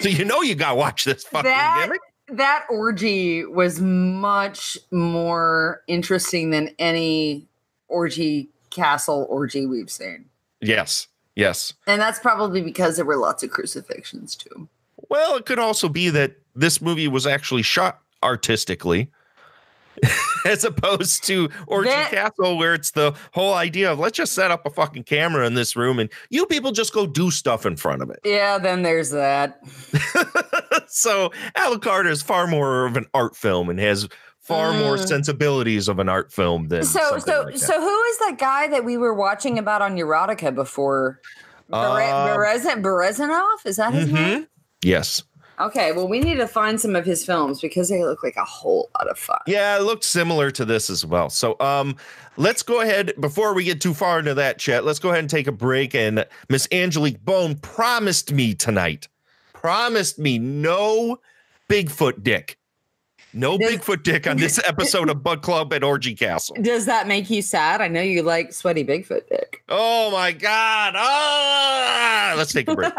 So 0.01 0.09
you 0.09 0.25
know 0.25 0.41
you 0.41 0.55
gotta 0.55 0.75
watch 0.75 1.05
this 1.05 1.23
fucking 1.23 1.49
That- 1.49 1.81
gimmick. 1.85 2.01
that 2.37 2.65
orgy 2.69 3.45
was 3.45 3.79
much 3.81 4.77
more 4.91 5.81
interesting 5.87 6.49
than 6.51 6.73
any 6.79 7.47
orgy 7.87 8.49
castle 8.69 9.25
orgy 9.29 9.65
we've 9.65 9.89
seen. 9.89 10.25
Yes. 10.61 11.07
Yes. 11.35 11.73
And 11.87 12.01
that's 12.01 12.19
probably 12.19 12.61
because 12.61 12.97
there 12.97 13.05
were 13.05 13.15
lots 13.17 13.43
of 13.43 13.49
crucifixions 13.49 14.35
too. 14.35 14.67
Well, 15.09 15.35
it 15.37 15.45
could 15.45 15.57
also 15.59 15.89
be 15.89 16.09
that 16.09 16.33
this 16.55 16.81
movie 16.81 17.07
was 17.07 17.25
actually 17.25 17.63
shot 17.63 17.99
artistically. 18.21 19.09
As 20.45 20.63
opposed 20.63 21.23
to 21.25 21.49
Orgy 21.67 21.89
That- 21.89 22.11
Castle, 22.11 22.57
where 22.57 22.73
it's 22.73 22.91
the 22.91 23.13
whole 23.33 23.53
idea 23.53 23.91
of 23.91 23.99
let's 23.99 24.17
just 24.17 24.33
set 24.33 24.51
up 24.51 24.65
a 24.65 24.69
fucking 24.69 25.03
camera 25.03 25.45
in 25.45 25.53
this 25.53 25.75
room 25.75 25.99
and 25.99 26.09
you 26.29 26.45
people 26.45 26.71
just 26.71 26.93
go 26.93 27.05
do 27.05 27.29
stuff 27.31 27.65
in 27.65 27.75
front 27.75 28.01
of 28.01 28.09
it. 28.09 28.19
Yeah, 28.23 28.57
then 28.57 28.81
there's 28.83 29.09
that. 29.11 29.59
so 30.87 31.29
Alucard 31.57 32.07
is 32.09 32.21
far 32.21 32.47
more 32.47 32.85
of 32.85 32.97
an 32.97 33.05
art 33.13 33.35
film 33.35 33.69
and 33.69 33.79
has 33.79 34.07
far 34.39 34.73
more 34.73 34.95
Mm. 34.97 35.07
sensibilities 35.07 35.87
of 35.87 35.99
an 35.99 36.09
art 36.09 36.31
film 36.31 36.69
than 36.69 36.83
So 36.83 37.19
so 37.19 37.43
like 37.43 37.57
so 37.57 37.79
who 37.79 38.01
is 38.03 38.17
that 38.19 38.37
guy 38.39 38.67
that 38.69 38.83
we 38.83 38.97
were 38.97 39.13
watching 39.13 39.59
about 39.59 39.81
on 39.81 39.95
Erotica 39.97 40.53
before? 40.55 41.19
Bere- 41.69 41.79
Um, 41.81 42.29
Berezin- 42.29 42.81
Berezanov? 42.81 43.65
Is 43.65 43.75
that 43.75 43.93
his 43.93 44.11
name? 44.11 44.41
Mhm. 44.43 44.47
Yes. 44.81 45.21
Okay, 45.59 45.91
well, 45.91 46.07
we 46.07 46.19
need 46.21 46.35
to 46.35 46.47
find 46.47 46.79
some 46.79 46.95
of 46.95 47.05
his 47.05 47.25
films 47.25 47.59
because 47.59 47.89
they 47.89 48.03
look 48.03 48.23
like 48.23 48.37
a 48.37 48.45
whole 48.45 48.89
lot 48.97 49.09
of 49.09 49.17
fun. 49.19 49.39
Yeah, 49.45 49.77
it 49.77 49.81
looked 49.81 50.05
similar 50.05 50.51
to 50.51 50.63
this 50.63 50.89
as 50.89 51.05
well. 51.05 51.29
So 51.29 51.57
um 51.59 51.95
let's 52.37 52.63
go 52.63 52.81
ahead 52.81 53.13
before 53.19 53.53
we 53.53 53.63
get 53.65 53.81
too 53.81 53.93
far 53.93 54.19
into 54.19 54.33
that 54.35 54.57
chat, 54.59 54.85
let's 54.85 54.99
go 54.99 55.09
ahead 55.09 55.19
and 55.19 55.29
take 55.29 55.47
a 55.47 55.51
break. 55.51 55.93
And 55.93 56.25
Miss 56.49 56.67
Angelique 56.71 57.23
Bone 57.25 57.55
promised 57.55 58.31
me 58.31 58.53
tonight, 58.55 59.07
promised 59.53 60.17
me 60.17 60.39
no 60.39 61.19
Bigfoot 61.69 62.23
dick. 62.23 62.57
No 63.33 63.57
Does- 63.57 63.73
Bigfoot 63.73 64.01
dick 64.03 64.25
on 64.27 64.37
this 64.37 64.59
episode 64.67 65.09
of 65.09 65.21
Book 65.21 65.41
Club 65.41 65.71
at 65.73 65.83
Orgy 65.83 66.15
Castle. 66.15 66.55
Does 66.61 66.85
that 66.85 67.07
make 67.07 67.29
you 67.29 67.41
sad? 67.41 67.79
I 67.81 67.87
know 67.87 68.01
you 68.01 68.23
like 68.23 68.53
sweaty 68.53 68.83
Bigfoot 68.85 69.27
dick. 69.29 69.61
Oh 69.69 70.09
my 70.11 70.31
god. 70.31 70.93
Ah! 70.95 72.33
Let's 72.37 72.53
take 72.53 72.67
a 72.69 72.75
break. 72.75 72.93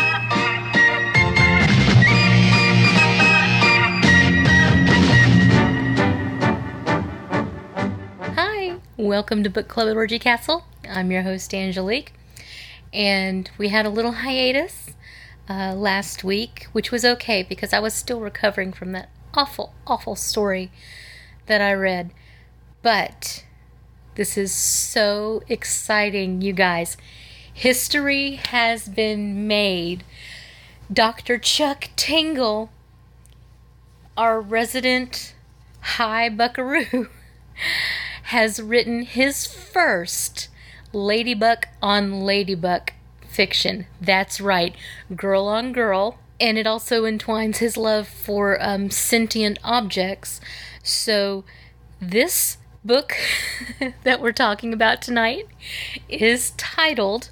welcome 9.04 9.42
to 9.42 9.50
Book 9.50 9.68
Club 9.68 9.88
at 9.88 9.96
Orgy 9.96 10.18
Castle. 10.18 10.64
I'm 10.88 11.10
your 11.10 11.20
host, 11.22 11.52
Angelique. 11.52 12.14
And 12.90 13.50
we 13.58 13.68
had 13.68 13.84
a 13.84 13.90
little 13.90 14.12
hiatus 14.12 14.94
uh, 15.46 15.74
last 15.74 16.24
week, 16.24 16.68
which 16.72 16.90
was 16.90 17.04
okay 17.04 17.42
because 17.42 17.74
I 17.74 17.80
was 17.80 17.92
still 17.92 18.20
recovering 18.20 18.72
from 18.72 18.92
that 18.92 19.10
awful, 19.34 19.74
awful 19.86 20.16
story 20.16 20.70
that 21.44 21.60
I 21.60 21.74
read. 21.74 22.12
But 22.80 23.44
this 24.14 24.38
is 24.38 24.52
so 24.52 25.42
exciting, 25.48 26.40
you 26.40 26.54
guys. 26.54 26.96
History 27.52 28.36
has 28.36 28.88
been 28.88 29.46
made. 29.46 30.02
Dr. 30.90 31.36
Chuck 31.36 31.90
Tingle, 31.94 32.70
our 34.16 34.40
resident 34.40 35.34
high 35.80 36.30
buckaroo, 36.30 37.08
has 38.24 38.60
written 38.60 39.02
his 39.02 39.46
first 39.46 40.48
Ladybug 40.92 41.66
on 41.82 42.20
Ladybug 42.20 42.92
fiction. 43.28 43.86
That's 44.00 44.40
right, 44.40 44.74
girl 45.14 45.46
on 45.46 45.72
girl. 45.72 46.18
And 46.40 46.58
it 46.58 46.66
also 46.66 47.04
entwines 47.04 47.58
his 47.58 47.76
love 47.76 48.08
for 48.08 48.60
um, 48.62 48.90
sentient 48.90 49.58
objects. 49.62 50.40
So, 50.82 51.44
this 52.00 52.58
book 52.84 53.14
that 54.04 54.20
we're 54.20 54.32
talking 54.32 54.72
about 54.72 55.00
tonight 55.00 55.46
is 56.08 56.50
titled, 56.52 57.30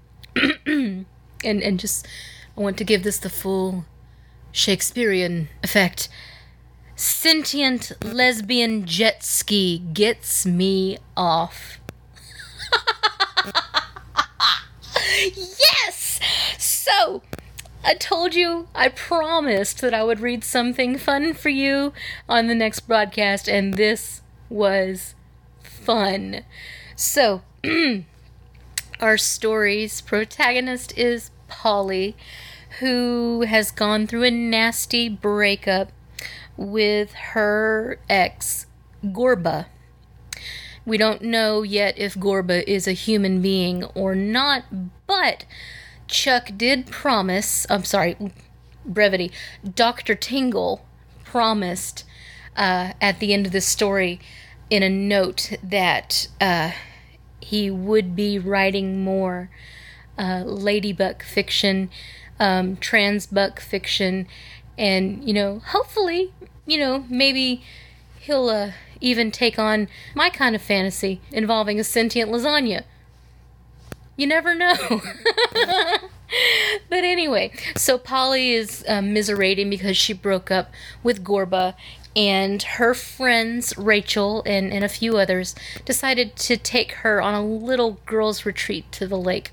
and, 0.66 1.06
and 1.44 1.80
just, 1.80 2.06
I 2.56 2.60
want 2.60 2.76
to 2.78 2.84
give 2.84 3.02
this 3.02 3.18
the 3.18 3.30
full 3.30 3.84
Shakespearean 4.52 5.48
effect. 5.62 6.08
Sentient 7.02 7.92
lesbian 8.04 8.84
jet 8.84 9.24
ski 9.24 9.78
gets 9.94 10.44
me 10.44 10.98
off. 11.16 11.80
yes! 15.34 16.20
So, 16.58 17.22
I 17.82 17.94
told 17.94 18.34
you, 18.34 18.68
I 18.74 18.88
promised 18.88 19.80
that 19.80 19.94
I 19.94 20.04
would 20.04 20.20
read 20.20 20.44
something 20.44 20.98
fun 20.98 21.32
for 21.32 21.48
you 21.48 21.94
on 22.28 22.48
the 22.48 22.54
next 22.54 22.80
broadcast, 22.80 23.48
and 23.48 23.78
this 23.78 24.20
was 24.50 25.14
fun. 25.62 26.44
So, 26.96 27.40
our 29.00 29.16
story's 29.16 30.02
protagonist 30.02 30.98
is 30.98 31.30
Polly, 31.48 32.14
who 32.80 33.40
has 33.48 33.70
gone 33.70 34.06
through 34.06 34.24
a 34.24 34.30
nasty 34.30 35.08
breakup 35.08 35.92
with 36.60 37.12
her 37.12 37.98
ex, 38.08 38.66
Gorba. 39.02 39.66
We 40.84 40.98
don't 40.98 41.22
know 41.22 41.62
yet 41.62 41.98
if 41.98 42.14
Gorba 42.14 42.62
is 42.66 42.86
a 42.86 42.92
human 42.92 43.40
being 43.40 43.84
or 43.94 44.14
not, 44.14 44.64
but 45.06 45.46
Chuck 46.06 46.50
did 46.56 46.86
promise, 46.86 47.66
I'm 47.70 47.84
sorry, 47.84 48.16
brevity, 48.84 49.32
Dr. 49.74 50.14
Tingle 50.14 50.84
promised 51.24 52.04
uh, 52.56 52.92
at 53.00 53.20
the 53.20 53.32
end 53.32 53.46
of 53.46 53.52
the 53.52 53.60
story 53.60 54.20
in 54.68 54.82
a 54.82 54.90
note 54.90 55.52
that 55.62 56.28
uh, 56.40 56.72
he 57.40 57.70
would 57.70 58.14
be 58.14 58.38
writing 58.38 59.02
more 59.02 59.50
uh, 60.18 60.42
ladybug 60.44 61.22
fiction, 61.22 61.88
um, 62.38 62.76
transbuck 62.76 63.58
fiction, 63.58 64.26
and, 64.76 65.26
you 65.26 65.32
know, 65.32 65.60
hopefully, 65.68 66.32
you 66.66 66.78
know, 66.78 67.04
maybe 67.08 67.62
he'll 68.20 68.48
uh, 68.48 68.72
even 69.00 69.30
take 69.30 69.58
on 69.58 69.88
my 70.14 70.30
kind 70.30 70.54
of 70.54 70.62
fantasy 70.62 71.20
involving 71.32 71.80
a 71.80 71.84
sentient 71.84 72.30
lasagna. 72.30 72.84
You 74.16 74.26
never 74.26 74.54
know. 74.54 74.74
but 76.88 77.04
anyway, 77.04 77.52
so 77.76 77.96
Polly 77.96 78.52
is 78.52 78.84
um, 78.86 79.12
miserating 79.12 79.70
because 79.70 79.96
she 79.96 80.12
broke 80.12 80.50
up 80.50 80.70
with 81.02 81.24
Gorba, 81.24 81.74
and 82.16 82.62
her 82.62 82.92
friends, 82.92 83.76
Rachel 83.78 84.42
and, 84.44 84.72
and 84.72 84.84
a 84.84 84.88
few 84.88 85.16
others, 85.16 85.54
decided 85.84 86.36
to 86.36 86.56
take 86.56 86.92
her 86.92 87.22
on 87.22 87.34
a 87.34 87.44
little 87.44 87.98
girls' 88.04 88.44
retreat 88.44 88.90
to 88.92 89.06
the 89.06 89.18
lake. 89.18 89.52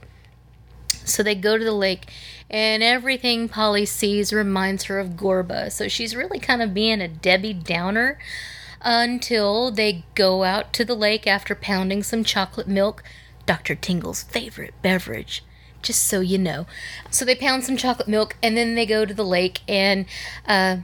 So 1.07 1.23
they 1.23 1.35
go 1.35 1.57
to 1.57 1.63
the 1.63 1.71
lake, 1.71 2.11
and 2.49 2.83
everything 2.83 3.49
Polly 3.49 3.85
sees 3.85 4.31
reminds 4.31 4.85
her 4.85 4.99
of 4.99 5.11
Gorba. 5.11 5.71
So 5.71 5.87
she's 5.87 6.15
really 6.15 6.39
kind 6.39 6.61
of 6.61 6.73
being 6.73 7.01
a 7.01 7.07
Debbie 7.07 7.53
Downer 7.53 8.19
until 8.81 9.71
they 9.71 10.03
go 10.15 10.43
out 10.43 10.73
to 10.73 10.85
the 10.85 10.95
lake 10.95 11.27
after 11.27 11.55
pounding 11.55 12.03
some 12.03 12.23
chocolate 12.23 12.67
milk, 12.67 13.03
Dr. 13.45 13.75
Tingle's 13.75 14.23
favorite 14.23 14.73
beverage. 14.81 15.43
Just 15.81 16.05
so 16.05 16.19
you 16.21 16.37
know. 16.37 16.65
So 17.11 17.23
they 17.23 17.35
pound 17.35 17.63
some 17.63 17.77
chocolate 17.77 18.07
milk 18.07 18.35
and 18.41 18.57
then 18.57 18.75
they 18.75 18.85
go 18.85 19.05
to 19.05 19.13
the 19.13 19.25
lake 19.25 19.61
and 19.67 20.05
uh, 20.47 20.77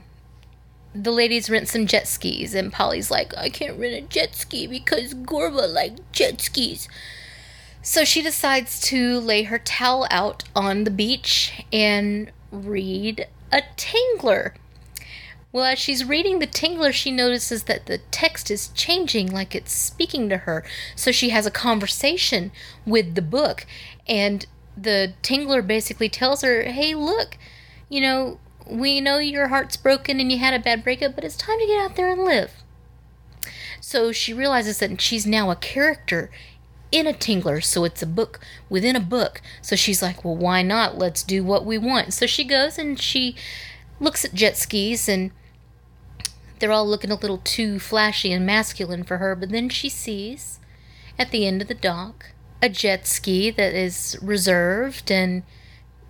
the 0.94 1.10
ladies 1.10 1.50
rent 1.50 1.68
some 1.68 1.86
jet 1.86 2.06
skis. 2.06 2.54
And 2.54 2.72
Polly's 2.72 3.10
like, 3.10 3.36
I 3.36 3.48
can't 3.48 3.78
rent 3.78 3.94
a 3.94 4.00
jet 4.02 4.34
ski 4.34 4.66
because 4.66 5.14
Gorba 5.14 5.72
likes 5.72 6.00
jet 6.12 6.40
skis. 6.40 6.88
So 7.86 8.02
she 8.02 8.22
decides 8.22 8.80
to 8.88 9.20
lay 9.20 9.42
her 9.42 9.58
towel 9.58 10.06
out 10.10 10.42
on 10.56 10.84
the 10.84 10.90
beach 10.90 11.64
and 11.70 12.32
read 12.50 13.28
a 13.52 13.60
Tingler. 13.76 14.54
Well, 15.52 15.64
as 15.64 15.78
she's 15.78 16.02
reading 16.02 16.38
the 16.38 16.46
Tingler, 16.46 16.94
she 16.94 17.10
notices 17.10 17.64
that 17.64 17.84
the 17.84 17.98
text 18.10 18.50
is 18.50 18.68
changing, 18.68 19.30
like 19.30 19.54
it's 19.54 19.70
speaking 19.70 20.30
to 20.30 20.38
her. 20.38 20.64
So 20.96 21.12
she 21.12 21.28
has 21.28 21.44
a 21.44 21.50
conversation 21.50 22.52
with 22.86 23.16
the 23.16 23.22
book, 23.22 23.66
and 24.08 24.46
the 24.78 25.12
Tingler 25.22 25.64
basically 25.64 26.08
tells 26.08 26.40
her, 26.40 26.62
Hey, 26.62 26.94
look, 26.94 27.36
you 27.90 28.00
know, 28.00 28.38
we 28.66 28.98
know 29.02 29.18
your 29.18 29.48
heart's 29.48 29.76
broken 29.76 30.20
and 30.20 30.32
you 30.32 30.38
had 30.38 30.54
a 30.54 30.58
bad 30.58 30.82
breakup, 30.82 31.14
but 31.14 31.24
it's 31.24 31.36
time 31.36 31.60
to 31.60 31.66
get 31.66 31.84
out 31.84 31.96
there 31.96 32.10
and 32.10 32.24
live. 32.24 32.52
So 33.78 34.10
she 34.10 34.32
realizes 34.32 34.78
that 34.78 34.98
she's 35.02 35.26
now 35.26 35.50
a 35.50 35.56
character 35.56 36.30
in 36.94 37.08
a 37.08 37.12
Tingler, 37.12 37.62
so 37.62 37.82
it's 37.82 38.02
a 38.02 38.06
book 38.06 38.38
within 38.68 38.94
a 38.94 39.00
book. 39.00 39.42
So 39.60 39.74
she's 39.74 40.00
like, 40.00 40.24
Well, 40.24 40.36
why 40.36 40.62
not? 40.62 40.96
Let's 40.96 41.24
do 41.24 41.42
what 41.42 41.66
we 41.66 41.76
want. 41.76 42.14
So 42.14 42.26
she 42.26 42.44
goes 42.44 42.78
and 42.78 43.00
she 43.00 43.34
looks 43.98 44.24
at 44.24 44.32
jet 44.32 44.56
skis 44.56 45.08
and 45.08 45.32
they're 46.60 46.70
all 46.70 46.86
looking 46.86 47.10
a 47.10 47.16
little 47.16 47.38
too 47.38 47.80
flashy 47.80 48.32
and 48.32 48.46
masculine 48.46 49.02
for 49.02 49.18
her, 49.18 49.34
but 49.34 49.50
then 49.50 49.68
she 49.68 49.88
sees 49.88 50.60
at 51.18 51.32
the 51.32 51.46
end 51.46 51.60
of 51.60 51.68
the 51.68 51.74
dock 51.74 52.26
a 52.62 52.68
jet 52.68 53.08
ski 53.08 53.50
that 53.50 53.74
is 53.74 54.16
reserved 54.22 55.10
and, 55.10 55.42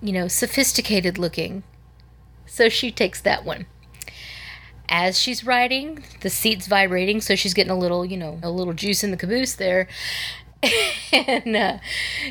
you 0.02 0.12
know, 0.12 0.28
sophisticated 0.28 1.16
looking. 1.16 1.62
So 2.44 2.68
she 2.68 2.92
takes 2.92 3.22
that 3.22 3.44
one. 3.44 3.64
As 4.86 5.18
she's 5.18 5.46
riding, 5.46 6.04
the 6.20 6.28
seat's 6.28 6.66
vibrating, 6.66 7.22
so 7.22 7.34
she's 7.34 7.54
getting 7.54 7.72
a 7.72 7.78
little, 7.78 8.04
you 8.04 8.18
know, 8.18 8.38
a 8.42 8.50
little 8.50 8.74
juice 8.74 9.02
in 9.02 9.10
the 9.10 9.16
caboose 9.16 9.54
there. 9.54 9.88
and 11.12 11.56
uh, 11.56 11.78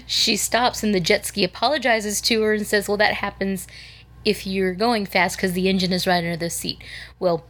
she 0.05 0.35
stops, 0.37 0.83
and 0.83 0.93
the 0.93 0.99
jet 0.99 1.25
ski 1.25 1.43
apologizes 1.43 2.21
to 2.21 2.41
her 2.41 2.53
and 2.53 2.67
says, 2.67 2.87
Well, 2.87 2.97
that 2.97 3.15
happens 3.15 3.67
if 4.25 4.47
you're 4.47 4.73
going 4.73 5.05
fast 5.05 5.37
because 5.37 5.53
the 5.53 5.67
engine 5.67 5.91
is 5.91 6.07
right 6.07 6.17
under 6.17 6.37
the 6.37 6.49
seat. 6.49 6.81
Well, 7.19 7.43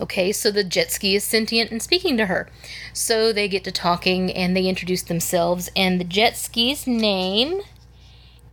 Okay, 0.00 0.32
so 0.32 0.50
the 0.50 0.64
jet 0.64 0.90
ski 0.90 1.14
is 1.14 1.22
sentient 1.22 1.70
and 1.70 1.80
speaking 1.80 2.16
to 2.16 2.26
her. 2.26 2.48
So 2.92 3.32
they 3.32 3.46
get 3.46 3.62
to 3.64 3.70
talking 3.70 4.32
and 4.32 4.56
they 4.56 4.66
introduce 4.66 5.02
themselves, 5.02 5.70
and 5.76 6.00
the 6.00 6.04
jet 6.04 6.36
ski's 6.36 6.86
name 6.86 7.60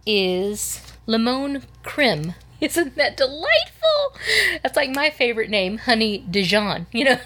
is 0.06 0.82
Limon 1.08 1.64
Crim. 1.84 2.36
Isn't 2.62 2.96
that 2.96 3.18
delightful? 3.18 4.20
That's 4.62 4.76
like 4.76 4.92
my 4.92 5.10
favorite 5.10 5.50
name, 5.50 5.80
Honey 5.80 6.20
Dijon, 6.20 6.86
you 6.92 7.06
know? 7.06 7.20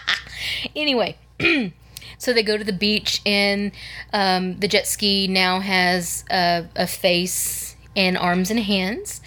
anyway, 0.76 1.18
so 2.22 2.32
they 2.32 2.42
go 2.42 2.56
to 2.56 2.64
the 2.64 2.72
beach, 2.72 3.20
and 3.26 3.72
um, 4.12 4.58
the 4.58 4.68
jet 4.68 4.86
ski 4.86 5.26
now 5.26 5.60
has 5.60 6.24
a, 6.30 6.66
a 6.76 6.86
face 6.86 7.76
and 7.96 8.16
arms 8.16 8.50
and 8.50 8.60
hands, 8.60 9.20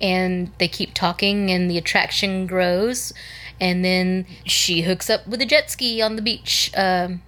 and 0.00 0.50
they 0.58 0.68
keep 0.68 0.92
talking, 0.94 1.50
and 1.50 1.70
the 1.70 1.78
attraction 1.78 2.46
grows 2.46 3.12
and 3.60 3.84
then 3.84 4.26
she 4.46 4.82
hooks 4.82 5.10
up 5.10 5.26
with 5.26 5.40
a 5.42 5.46
jet 5.46 5.70
ski 5.70 6.00
on 6.00 6.16
the 6.16 6.22
beach. 6.22 6.72
Um, 6.74 7.22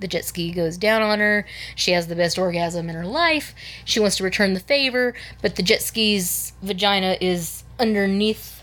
the 0.00 0.08
jet 0.08 0.24
ski 0.24 0.52
goes 0.52 0.76
down 0.76 1.02
on 1.02 1.20
her. 1.20 1.46
She 1.74 1.92
has 1.92 2.08
the 2.08 2.16
best 2.16 2.38
orgasm 2.38 2.88
in 2.88 2.94
her 2.94 3.06
life. 3.06 3.54
She 3.84 4.00
wants 4.00 4.16
to 4.16 4.24
return 4.24 4.54
the 4.54 4.60
favor, 4.60 5.14
but 5.40 5.56
the 5.56 5.62
jet 5.62 5.82
ski's 5.82 6.52
vagina 6.62 7.16
is 7.20 7.64
underneath. 7.78 8.62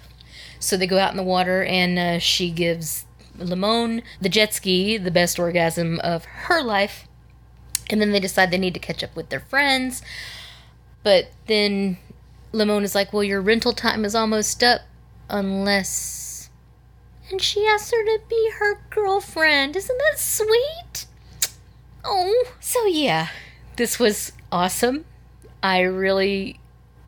So 0.59 0.77
they 0.77 0.87
go 0.87 0.97
out 0.97 1.11
in 1.11 1.17
the 1.17 1.23
water, 1.23 1.63
and 1.63 1.97
uh, 1.97 2.19
she 2.19 2.51
gives 2.51 3.04
Limon, 3.37 4.01
the 4.21 4.29
jet 4.29 4.53
ski, 4.53 4.97
the 4.97 5.11
best 5.11 5.39
orgasm 5.39 5.99
of 6.01 6.25
her 6.25 6.61
life. 6.61 7.07
And 7.89 8.01
then 8.01 8.11
they 8.11 8.19
decide 8.19 8.51
they 8.51 8.57
need 8.57 8.73
to 8.73 8.79
catch 8.79 9.03
up 9.03 9.15
with 9.15 9.29
their 9.29 9.39
friends. 9.39 10.01
But 11.03 11.31
then 11.47 11.97
Limon 12.51 12.83
is 12.83 12.95
like, 12.95 13.13
Well, 13.13 13.23
your 13.23 13.41
rental 13.41 13.73
time 13.73 14.05
is 14.05 14.15
almost 14.15 14.63
up 14.63 14.81
unless 15.29 16.25
and 17.31 17.41
she 17.41 17.65
asks 17.65 17.91
her 17.91 18.03
to 18.03 18.21
be 18.29 18.51
her 18.59 18.79
girlfriend. 18.89 19.75
Isn't 19.75 19.97
that 19.97 20.19
sweet? 20.19 21.05
Oh, 22.03 22.45
so 22.59 22.85
yeah, 22.85 23.29
this 23.77 23.97
was 23.97 24.31
awesome. 24.51 25.05
I 25.63 25.81
really 25.81 26.59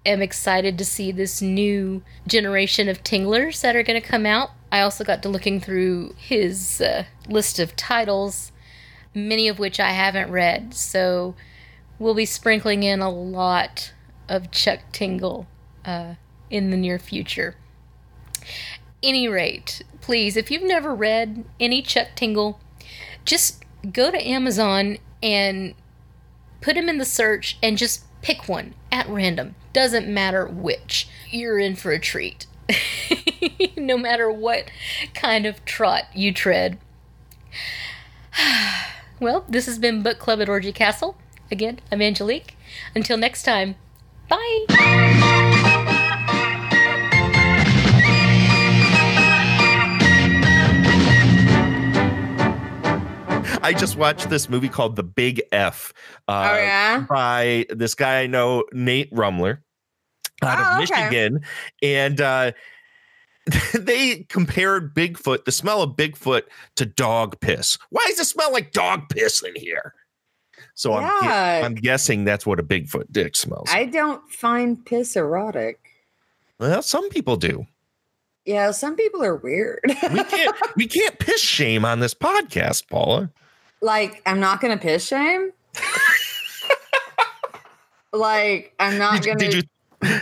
am 0.05 0.21
excited 0.21 0.77
to 0.77 0.85
see 0.85 1.11
this 1.11 1.41
new 1.41 2.01
generation 2.25 2.87
of 2.87 3.03
tinglers 3.03 3.61
that 3.61 3.75
are 3.75 3.83
going 3.83 3.99
to 4.01 4.07
come 4.07 4.25
out. 4.25 4.51
I 4.71 4.81
also 4.81 5.03
got 5.03 5.23
to 5.23 5.29
looking 5.29 5.59
through 5.59 6.15
his 6.17 6.81
uh, 6.81 7.05
list 7.27 7.59
of 7.59 7.75
titles, 7.75 8.51
many 9.13 9.47
of 9.47 9.59
which 9.59 9.79
I 9.79 9.91
haven't 9.91 10.31
read. 10.31 10.73
So 10.73 11.35
we'll 11.99 12.13
be 12.13 12.25
sprinkling 12.25 12.83
in 12.83 13.01
a 13.01 13.09
lot 13.09 13.93
of 14.29 14.51
Chuck 14.51 14.79
Tingle 14.91 15.47
uh, 15.85 16.15
in 16.49 16.69
the 16.69 16.77
near 16.77 16.99
future. 16.99 17.55
Any 19.03 19.27
rate, 19.27 19.83
please, 20.01 20.35
if 20.35 20.49
you've 20.49 20.63
never 20.63 20.93
read 20.93 21.45
any 21.59 21.81
Chuck 21.81 22.09
Tingle, 22.15 22.59
just 23.25 23.63
go 23.91 24.11
to 24.11 24.27
Amazon 24.27 24.97
and 25.21 25.73
put 26.61 26.75
him 26.75 26.89
in 26.89 26.97
the 26.97 27.05
search 27.05 27.57
and 27.61 27.77
just 27.77 28.03
pick 28.21 28.47
one 28.47 28.73
at 28.91 29.07
random. 29.09 29.55
Doesn't 29.73 30.07
matter 30.07 30.45
which. 30.45 31.07
You're 31.29 31.59
in 31.59 31.75
for 31.75 31.91
a 31.91 31.99
treat. 31.99 32.45
no 33.77 33.97
matter 33.97 34.29
what 34.31 34.69
kind 35.13 35.45
of 35.45 35.63
trot 35.65 36.03
you 36.13 36.33
tread. 36.33 36.77
well, 39.19 39.45
this 39.47 39.65
has 39.65 39.79
been 39.79 40.03
Book 40.03 40.19
Club 40.19 40.41
at 40.41 40.49
Orgy 40.49 40.71
Castle. 40.71 41.17
Again, 41.51 41.79
I'm 41.91 42.01
Angelique. 42.01 42.55
Until 42.93 43.17
next 43.17 43.43
time, 43.43 43.75
bye! 44.27 45.23
I 53.67 53.73
just 53.73 53.97
watched 53.97 54.29
this 54.29 54.49
movie 54.49 54.69
called 54.69 54.95
The 54.95 55.03
Big 55.03 55.41
F 55.51 55.93
uh, 56.29 56.49
Oh, 56.51 56.55
yeah? 56.57 57.05
by 57.09 57.65
this 57.69 57.95
guy 57.95 58.21
I 58.21 58.27
know, 58.27 58.63
Nate 58.71 59.11
Rumler, 59.11 59.57
out 60.41 60.57
Oh, 60.59 60.83
of 60.83 60.89
okay. 60.89 61.03
Michigan. 61.03 61.41
And 61.81 62.21
uh, 62.21 62.51
they 63.73 64.25
compared 64.29 64.95
Bigfoot, 64.95 65.43
the 65.43 65.51
smell 65.51 65.81
of 65.81 65.97
Bigfoot, 65.97 66.43
to 66.77 66.85
dog 66.85 67.41
piss. 67.41 67.77
Why 67.89 68.05
does 68.07 68.19
it 68.21 68.25
smell 68.25 68.53
like 68.53 68.71
dog 68.71 69.09
piss 69.09 69.43
in 69.43 69.53
here? 69.57 69.93
So 70.73 70.93
I'm. 70.93 71.65
I'm 71.65 71.75
guessing 71.75 72.23
that's 72.23 72.45
what 72.45 72.61
a 72.61 72.63
Bigfoot 72.63 73.11
dick 73.11 73.35
smells. 73.35 73.67
I 73.69 73.83
don't 73.85 74.21
find 74.31 74.83
piss 74.85 75.17
erotic. 75.17 75.79
well, 76.57 76.81
some 76.81 77.09
people 77.09 77.35
do. 77.35 77.65
Yeah, 78.45 78.71
some 78.71 78.95
people 78.95 79.21
are 79.25 79.35
weird. 79.35 79.81
We 80.13 80.23
can't 80.23 80.55
we 80.77 80.87
can't 80.87 81.19
piss 81.19 81.41
shame 81.41 81.83
on 81.83 81.99
this 81.99 82.13
podcast, 82.13 82.87
Paula. 82.89 83.29
Like, 83.81 84.21
I'm 84.25 84.39
not 84.39 84.61
gonna 84.61 84.77
piss 84.77 85.05
shame. 85.07 85.51
like, 88.13 88.73
I'm 88.79 88.97
not 88.97 89.21
Did, 89.21 89.25
you- 89.25 89.33
gonna. 89.35 89.51
did 89.51 89.53
you? 89.55 89.63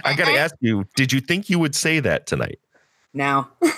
I 0.05 0.15
got 0.15 0.25
to 0.25 0.37
ask 0.37 0.55
you. 0.61 0.85
Did 0.95 1.11
you 1.11 1.19
think 1.19 1.49
you 1.49 1.59
would 1.59 1.75
say 1.75 1.99
that 1.99 2.27
tonight? 2.27 2.59
No. 3.13 3.45
but 3.61 3.73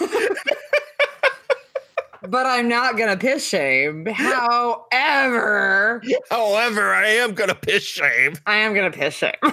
I'm 2.45 2.67
not 2.69 2.97
gonna 2.97 3.17
piss 3.17 3.47
shame. 3.47 4.05
However, 4.05 6.03
However, 6.29 6.93
I 6.93 7.07
am 7.07 7.33
gonna 7.33 7.55
piss 7.55 7.83
shame. 7.83 8.35
I 8.45 8.57
am 8.57 8.75
gonna 8.75 8.91
piss 8.91 9.15
shame. 9.15 9.33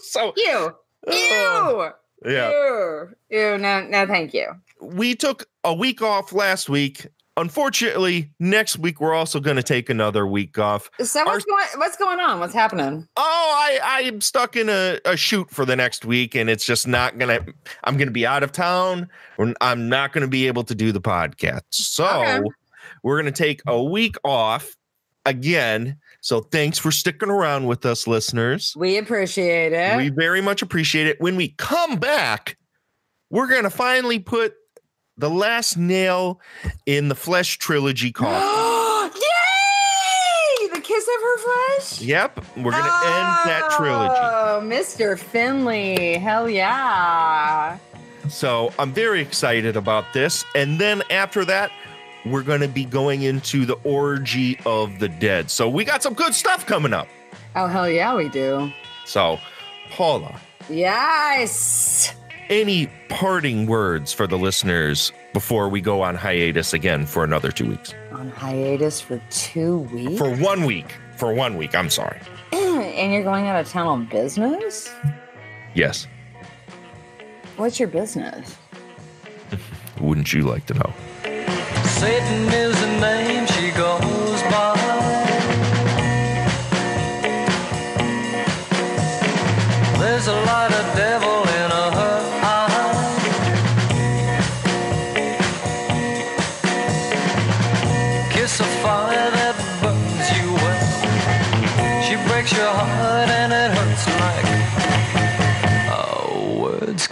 So 0.00 0.32
you, 0.36 0.72
you, 1.08 1.14
Ew. 1.14 1.18
Oh, 1.32 1.90
yeah, 2.26 2.50
Ew. 2.50 3.08
Ew. 3.30 3.58
No, 3.58 3.86
no, 3.88 4.06
thank 4.06 4.34
you. 4.34 4.46
we 4.80 5.14
took 5.14 5.46
a 5.64 5.72
week 5.74 6.02
off 6.02 6.32
last 6.32 6.68
week. 6.68 7.06
Unfortunately, 7.36 8.30
next 8.38 8.78
week 8.78 9.00
we're 9.00 9.12
also 9.14 9.40
going 9.40 9.56
to 9.56 9.62
take 9.62 9.90
another 9.90 10.24
week 10.26 10.56
off. 10.58 10.88
So 11.02 11.24
what's 11.24 11.44
going 11.44 11.64
what's 11.76 11.96
going 11.96 12.20
on? 12.20 12.38
What's 12.38 12.54
happening? 12.54 13.08
Oh, 13.16 13.22
I 13.22 13.80
I 13.82 14.00
am 14.02 14.20
stuck 14.20 14.54
in 14.56 14.68
a, 14.68 15.00
a 15.04 15.16
shoot 15.16 15.50
for 15.50 15.64
the 15.64 15.74
next 15.74 16.04
week, 16.04 16.34
and 16.36 16.48
it's 16.48 16.64
just 16.64 16.86
not 16.86 17.18
gonna. 17.18 17.44
I'm 17.82 17.96
gonna 17.96 18.12
be 18.12 18.24
out 18.26 18.42
of 18.44 18.52
town. 18.52 19.08
I'm 19.60 19.88
not 19.88 20.12
gonna 20.12 20.28
be 20.28 20.46
able 20.46 20.64
to 20.64 20.74
do 20.74 20.92
the 20.92 21.00
podcast. 21.00 21.62
So 21.70 22.04
Okay. 22.06 22.40
we're 23.02 23.18
gonna 23.18 23.32
take 23.32 23.62
a 23.66 23.82
week 23.82 24.14
off 24.24 24.76
again. 25.26 25.96
So 26.20 26.40
thanks 26.40 26.78
for 26.78 26.90
sticking 26.92 27.30
around 27.30 27.66
with 27.66 27.84
us, 27.84 28.06
listeners. 28.06 28.74
We 28.76 28.96
appreciate 28.98 29.72
it. 29.72 29.96
We 29.96 30.10
very 30.10 30.40
much 30.40 30.62
appreciate 30.62 31.06
it. 31.08 31.20
When 31.20 31.34
we 31.36 31.48
come 31.58 31.96
back, 31.96 32.56
we're 33.30 33.48
gonna 33.48 33.70
finally 33.70 34.20
put 34.20 34.54
the 35.16 35.30
last 35.30 35.76
nail 35.76 36.40
in 36.86 37.08
the 37.08 37.14
Flesh 37.14 37.58
trilogy 37.58 38.10
coffin. 38.12 39.20
Yay! 39.20 40.68
The 40.72 40.80
kiss 40.80 41.04
of 41.04 41.20
her 41.22 41.38
flesh? 41.38 42.00
yep, 42.00 42.44
we're 42.56 42.70
gonna 42.72 42.84
end 42.84 43.50
that 43.50 43.72
trilogy. 43.76 44.14
Oh, 44.20 44.60
Mr. 44.62 45.18
Findlay. 45.18 46.18
Hell 46.18 46.48
yeah. 46.48 47.78
So 48.28 48.72
I'm 48.78 48.92
very 48.92 49.20
excited 49.20 49.76
about 49.76 50.04
this. 50.14 50.44
And 50.54 50.78
then 50.78 51.02
after 51.10 51.44
that, 51.44 51.70
we're 52.24 52.42
going 52.42 52.62
to 52.62 52.68
be 52.68 52.86
going 52.86 53.20
into 53.22 53.66
the 53.66 53.74
orgy 53.84 54.58
of 54.64 54.98
the 54.98 55.08
dead. 55.10 55.50
So 55.50 55.68
we 55.68 55.84
got 55.84 56.02
some 56.02 56.14
good 56.14 56.32
stuff 56.34 56.64
coming 56.64 56.94
up. 56.94 57.06
Oh, 57.54 57.66
hell 57.66 57.86
yeah, 57.88 58.16
we 58.16 58.30
do. 58.30 58.72
So, 59.04 59.38
Paula, 59.90 60.40
Yes. 60.70 62.14
Any 62.50 62.88
parting 63.08 63.66
words 63.66 64.12
for 64.12 64.26
the 64.26 64.38
listeners 64.38 65.12
before 65.32 65.68
we 65.68 65.80
go 65.80 66.02
on 66.02 66.14
hiatus 66.14 66.72
again 66.72 67.06
for 67.06 67.24
another 67.24 67.50
two 67.50 67.68
weeks? 67.68 67.94
On 68.12 68.30
hiatus 68.30 69.00
for 69.00 69.20
two 69.30 69.78
weeks? 69.78 70.18
For 70.18 70.34
one 70.36 70.64
week. 70.64 70.94
For 71.16 71.32
one 71.32 71.56
week. 71.56 71.74
I'm 71.74 71.90
sorry. 71.90 72.18
and 72.52 73.12
you're 73.12 73.22
going 73.22 73.46
out 73.46 73.60
of 73.60 73.68
town 73.68 73.86
on 73.86 74.06
business? 74.06 74.92
Yes. 75.74 76.06
What's 77.56 77.78
your 77.78 77.88
business? 77.88 78.56
Wouldn't 80.00 80.32
you 80.32 80.42
like 80.42 80.66
to 80.66 80.74
know? 80.74 80.92
Satan 81.84 82.52
is 82.52 82.80
the 82.80 83.00
name 83.00 83.46
she 83.46 83.70
goes 83.70 84.13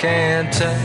can't 0.03 0.53
tell. 0.53 0.82